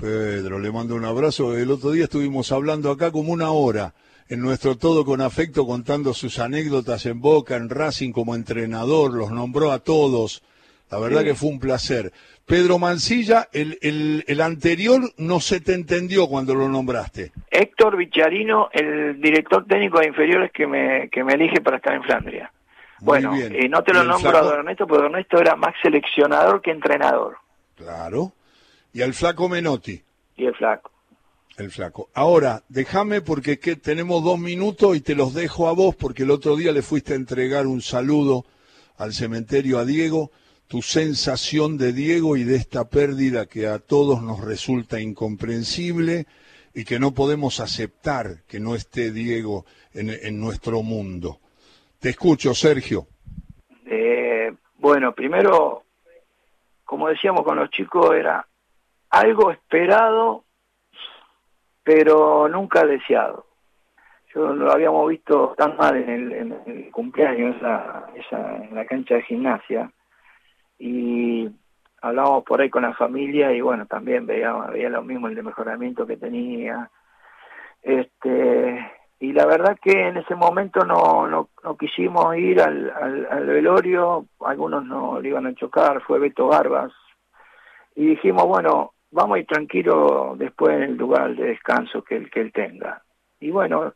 Pedro, 0.00 0.58
le 0.58 0.72
mando 0.72 0.96
un 0.96 1.04
abrazo. 1.04 1.56
El 1.56 1.70
otro 1.70 1.92
día 1.92 2.04
estuvimos 2.04 2.50
hablando 2.50 2.90
acá 2.90 3.12
como 3.12 3.32
una 3.32 3.52
hora, 3.52 3.94
en 4.30 4.40
nuestro 4.40 4.78
Todo 4.78 5.04
con 5.04 5.20
Afecto, 5.20 5.66
contando 5.66 6.14
sus 6.14 6.38
anécdotas 6.38 7.04
en 7.04 7.20
Boca, 7.20 7.56
en 7.56 7.68
Racing 7.68 8.12
como 8.12 8.36
entrenador, 8.36 9.12
los 9.12 9.32
nombró 9.32 9.72
a 9.72 9.80
todos. 9.80 10.44
La 10.88 10.98
verdad 10.98 11.24
que 11.24 11.34
fue 11.34 11.50
un 11.50 11.58
placer. 11.58 12.12
Pedro 12.46 12.78
Mancilla, 12.78 13.48
el, 13.52 13.78
el, 13.82 14.40
anterior 14.40 15.00
no 15.18 15.40
se 15.40 15.60
te 15.60 15.74
entendió 15.74 16.28
cuando 16.28 16.54
lo 16.54 16.68
nombraste. 16.68 17.32
Héctor 17.50 17.96
Vicharino, 17.96 18.70
el 18.72 19.20
director 19.20 19.66
técnico 19.66 19.98
de 19.98 20.08
inferiores 20.08 20.52
que 20.52 20.66
me, 20.66 21.08
que 21.10 21.24
me 21.24 21.34
elige 21.34 21.60
para 21.60 21.78
estar 21.78 21.94
en 21.94 22.02
Flandria. 22.04 22.52
bueno, 23.00 23.36
y 23.36 23.68
no 23.68 23.82
te 23.82 23.92
lo 23.92 24.04
nombro 24.04 24.36
a 24.36 24.42
Don 24.42 24.58
Ernesto, 24.60 24.86
porque 24.86 25.06
Ernesto 25.06 25.40
era 25.40 25.56
más 25.56 25.74
seleccionador 25.82 26.60
que 26.60 26.70
entrenador. 26.70 27.36
Claro. 27.76 28.32
Y 28.92 29.02
al 29.02 29.14
flaco 29.14 29.48
Menotti. 29.48 30.00
Y 30.36 30.46
el 30.46 30.54
flaco. 30.54 30.90
El 31.60 31.70
flaco. 31.70 32.08
Ahora, 32.14 32.62
déjame 32.70 33.20
porque 33.20 33.58
que 33.58 33.76
tenemos 33.76 34.24
dos 34.24 34.38
minutos 34.38 34.96
y 34.96 35.02
te 35.02 35.14
los 35.14 35.34
dejo 35.34 35.68
a 35.68 35.72
vos 35.72 35.94
porque 35.94 36.22
el 36.22 36.30
otro 36.30 36.56
día 36.56 36.72
le 36.72 36.80
fuiste 36.80 37.12
a 37.12 37.16
entregar 37.16 37.66
un 37.66 37.82
saludo 37.82 38.46
al 38.96 39.12
cementerio 39.12 39.78
a 39.78 39.84
Diego. 39.84 40.30
Tu 40.68 40.80
sensación 40.80 41.76
de 41.76 41.92
Diego 41.92 42.38
y 42.38 42.44
de 42.44 42.56
esta 42.56 42.88
pérdida 42.88 43.44
que 43.44 43.66
a 43.66 43.78
todos 43.78 44.22
nos 44.22 44.40
resulta 44.40 45.02
incomprensible 45.02 46.26
y 46.72 46.84
que 46.84 46.98
no 46.98 47.12
podemos 47.12 47.60
aceptar 47.60 48.42
que 48.48 48.58
no 48.58 48.74
esté 48.74 49.10
Diego 49.10 49.66
en, 49.92 50.40
nuestro 50.40 50.82
mundo. 50.82 51.40
Te 51.98 52.08
escucho, 52.08 52.54
Sergio. 52.54 53.06
Eh, 53.84 54.50
bueno, 54.78 55.12
primero, 55.12 55.82
como 56.86 57.08
decíamos 57.08 57.44
con 57.44 57.58
los 57.58 57.68
chicos, 57.68 58.14
era 58.14 58.46
algo 59.10 59.50
esperado, 59.50 60.44
pero 61.82 62.48
nunca 62.48 62.84
deseado. 62.84 63.46
Yo 64.34 64.52
lo 64.52 64.70
habíamos 64.70 65.08
visto 65.08 65.54
tan 65.56 65.76
mal 65.76 65.96
en 65.96 66.08
el, 66.08 66.32
en 66.32 66.62
el 66.66 66.90
cumpleaños, 66.92 67.56
en 67.56 68.74
la 68.74 68.84
cancha 68.86 69.16
de 69.16 69.22
gimnasia, 69.22 69.90
y 70.78 71.50
hablábamos 72.00 72.44
por 72.44 72.60
ahí 72.60 72.70
con 72.70 72.82
la 72.82 72.94
familia 72.94 73.52
y 73.52 73.60
bueno, 73.60 73.86
también 73.86 74.26
veía, 74.26 74.52
veía 74.52 74.88
lo 74.88 75.02
mismo 75.02 75.28
el 75.28 75.34
de 75.34 75.42
mejoramiento 75.42 76.06
que 76.06 76.16
tenía. 76.16 76.90
Este, 77.82 78.90
y 79.18 79.32
la 79.32 79.46
verdad 79.46 79.78
que 79.82 80.08
en 80.08 80.16
ese 80.16 80.34
momento 80.34 80.84
no, 80.84 81.26
no, 81.26 81.50
no 81.62 81.76
quisimos 81.76 82.36
ir 82.36 82.60
al, 82.60 82.90
al, 82.90 83.26
al, 83.30 83.46
velorio, 83.46 84.26
algunos 84.40 84.84
no 84.84 85.20
le 85.20 85.28
iban 85.28 85.46
a 85.46 85.54
chocar, 85.54 86.00
fue 86.02 86.18
Beto 86.18 86.46
Barbas, 86.46 86.92
y 87.94 88.06
dijimos, 88.06 88.46
bueno, 88.46 88.92
vamos 89.10 89.36
a 89.36 89.38
ir 89.40 89.46
tranquilo 89.46 90.34
después 90.36 90.76
en 90.76 90.82
el 90.82 90.96
lugar 90.96 91.34
de 91.34 91.48
descanso 91.48 92.02
que 92.02 92.16
él, 92.16 92.30
que 92.30 92.40
él 92.40 92.52
tenga. 92.52 93.02
Y 93.40 93.50
bueno, 93.50 93.94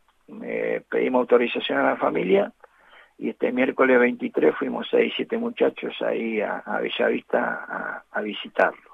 pedimos 0.89 1.21
autorización 1.21 1.79
a 1.79 1.91
la 1.91 1.97
familia 1.97 2.53
y 3.19 3.31
este 3.31 3.53
miércoles 3.53 3.99
23 3.99 4.55
fuimos 4.57 4.89
seis, 4.91 5.13
siete 5.15 5.39
muchachos 5.39 5.95
ahí 6.03 6.41
a, 6.41 6.63
Bellavista 6.81 8.03
a, 8.11 8.21
visitarlo. 8.23 8.91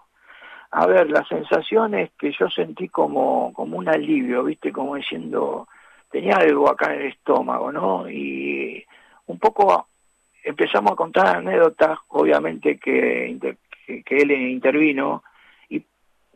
A 0.72 0.86
ver, 0.86 1.10
la 1.10 1.24
sensación 1.24 1.94
es 1.94 2.10
que 2.18 2.32
yo 2.32 2.48
sentí 2.48 2.88
como, 2.88 3.52
como 3.52 3.78
un 3.78 3.88
alivio, 3.88 4.44
viste, 4.44 4.72
como 4.72 4.96
diciendo, 4.96 5.66
tenía 6.10 6.36
algo 6.36 6.68
acá 6.70 6.94
en 6.94 7.00
el 7.00 7.06
estómago, 7.08 7.72
¿no? 7.72 8.08
Y 8.08 8.84
un 9.26 9.38
poco 9.38 9.88
empezamos 10.44 10.92
a 10.92 10.96
contar 10.96 11.36
anécdotas, 11.38 11.98
obviamente 12.08 12.78
que, 12.78 13.56
que 13.86 14.16
él 14.16 14.30
intervino, 14.30 15.24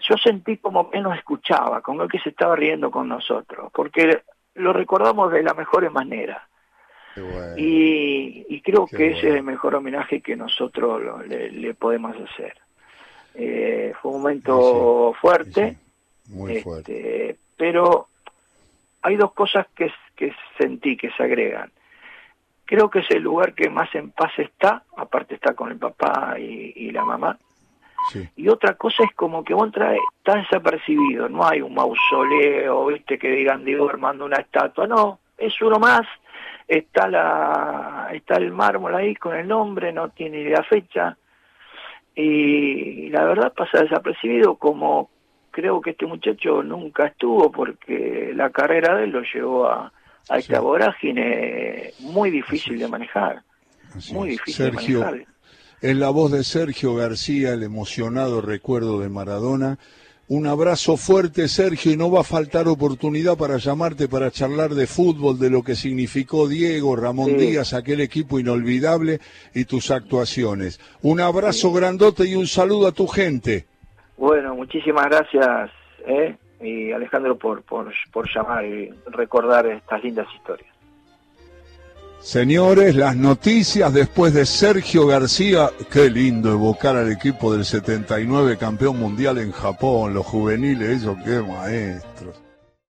yo 0.09 0.17
sentí 0.17 0.59
como 0.59 0.91
que 0.91 1.01
nos 1.01 1.17
escuchaba, 1.17 1.81
como 1.81 2.07
que 2.09 2.19
se 2.19 2.31
estaba 2.31 2.57
riendo 2.57 2.91
con 2.91 3.09
nosotros, 3.09 3.71
porque 3.73 4.23
lo 4.55 4.73
recordamos 4.73 5.33
de 5.33 5.43
la 5.43 5.55
mejor 5.55 5.91
manera. 5.91 6.47
y, 7.57 8.61
creo 8.61 8.87
que 8.87 9.13
ese 9.13 9.29
es 9.29 9.35
el 9.37 9.43
mejor 9.43 9.75
homenaje 9.75 10.21
que 10.21 10.37
nosotros 10.37 11.27
le, 11.27 11.75
podemos 11.75 12.17
hacer. 12.17 12.55
Eh, 13.35 13.93
fue 14.01 14.13
un 14.13 14.23
momento 14.23 15.13
fuerte, 15.21 15.77
Muy 16.29 16.57
este, 16.57 17.37
pero 17.57 18.09
hay 19.03 19.17
dos 19.17 19.33
cosas 19.33 19.67
que, 19.77 19.93
que 20.17 20.33
sentí 20.57 20.97
que 20.97 21.11
se 21.11 21.23
agregan. 21.23 21.71
Creo 22.65 22.89
que 22.89 23.01
es 23.01 23.11
el 23.11 23.23
lugar 23.23 23.55
que 23.55 23.69
más 23.69 23.95
en 23.95 24.11
paz 24.11 24.33
está, 24.39 24.85
aparte 24.97 25.35
está 25.35 25.55
con 25.55 25.71
el 25.71 25.77
papá 25.79 26.37
y 26.39 26.91
la 26.91 27.05
mamá, 27.05 27.39
y 28.37 28.49
otra 28.49 28.75
cosa 28.75 29.05
es 29.05 29.15
como 29.15 29.45
que 29.45 29.55
vos 29.55 29.71
traes, 29.73 30.01
está 30.19 30.37
desapercibido, 30.37 31.29
no 31.29 31.47
hay 31.47 31.61
un 31.61 31.75
mausoleo, 31.75 32.87
viste, 32.87 33.19
que 33.19 33.29
digan 33.29 33.65
Diego 33.65 33.89
armando 33.89 34.25
una 34.25 34.37
estatua, 34.37 34.87
no, 34.87 35.21
es 35.39 35.61
uno 35.61 35.79
más, 35.79 36.03
está 36.69 37.09
la 37.09 38.09
está 38.13 38.37
el 38.37 38.53
mármol 38.53 38.95
ahí 38.95 39.15
con 39.15 39.35
el 39.37 39.49
nombre, 39.49 39.93
no 39.93 40.11
tiene 40.11 40.49
la 40.51 40.63
fecha, 40.63 41.17
y 42.15 43.09
la 43.09 43.25
verdad 43.25 43.53
pasa 43.55 43.83
desapercibido 43.83 44.57
como 44.57 45.11
creo 45.51 45.81
que 45.81 45.91
este 45.91 46.07
muchacho 46.07 46.63
nunca 46.63 47.07
estuvo 47.07 47.51
porque 47.51 48.33
la 48.35 48.51
carrera 48.51 48.97
de 48.97 49.05
él 49.05 49.11
lo 49.11 49.23
llevó 49.23 49.67
a, 49.67 49.93
a 50.29 50.39
esta 50.39 50.61
vorágine 50.61 51.93
muy 52.01 52.31
difícil 52.31 52.79
de 52.79 52.89
manejar, 52.89 53.43
muy 54.13 54.31
difícil 54.31 54.67
de 54.67 54.73
manejar. 54.73 55.34
Es 55.81 55.97
la 55.97 56.11
voz 56.11 56.33
de 56.33 56.45
Sergio 56.45 56.95
García, 56.95 57.53
el 57.53 57.63
emocionado 57.63 58.41
recuerdo 58.41 59.01
de 59.01 59.09
Maradona. 59.09 59.79
Un 60.27 60.47
abrazo 60.47 60.97
fuerte, 60.97 61.49
Sergio, 61.49 61.93
y 61.93 61.99
no 61.99 62.11
va 62.11 62.21
a 62.21 62.25
faltar 62.25 62.67
oportunidad 62.67 63.37
para 63.37 63.59
llamarte 63.59 64.09
para 64.09 64.31
charlar 64.31 64.71
de 64.71 64.87
fútbol, 64.87 65.39
de 65.39 65.51
lo 65.51 65.63
que 65.63 65.75
significó 65.75 66.49
Diego, 66.49 66.97
Ramón 66.97 67.37
Díaz, 67.37 67.75
aquel 67.75 68.01
equipo 68.01 68.39
inolvidable 68.39 69.21
y 69.55 69.67
tus 69.67 69.91
actuaciones. 69.91 70.81
Un 71.03 71.21
abrazo 71.21 71.73
grandote 71.73 72.27
y 72.27 72.37
un 72.37 72.47
saludo 72.47 72.87
a 72.87 72.93
tu 72.93 73.07
gente. 73.07 73.67
Bueno, 74.17 74.55
muchísimas 74.55 75.05
gracias, 75.05 75.71
¿eh? 76.07 76.37
y 76.61 76.93
Alejandro, 76.93 77.37
por, 77.37 77.63
por, 77.63 77.93
por 78.11 78.27
llamar 78.35 78.65
y 78.65 78.91
recordar 79.09 79.67
estas 79.67 80.03
lindas 80.03 80.27
historias. 80.35 80.74
Señores, 82.25 82.97
las 82.97 83.17
noticias 83.17 83.93
después 83.93 84.33
de 84.33 84.47
Sergio 84.47 85.07
García. 85.07 85.71
Qué 85.93 86.09
lindo 86.09 86.51
evocar 86.53 86.97
al 86.97 87.13
equipo 87.13 87.53
del 87.53 87.67
79 87.67 88.57
campeón 88.57 88.99
mundial 88.99 89.37
en 89.37 89.53
Japón, 89.53 90.15
los 90.15 90.25
juveniles, 90.25 91.03
ellos 91.03 91.19
qué 91.23 91.43
maestros. 91.43 92.44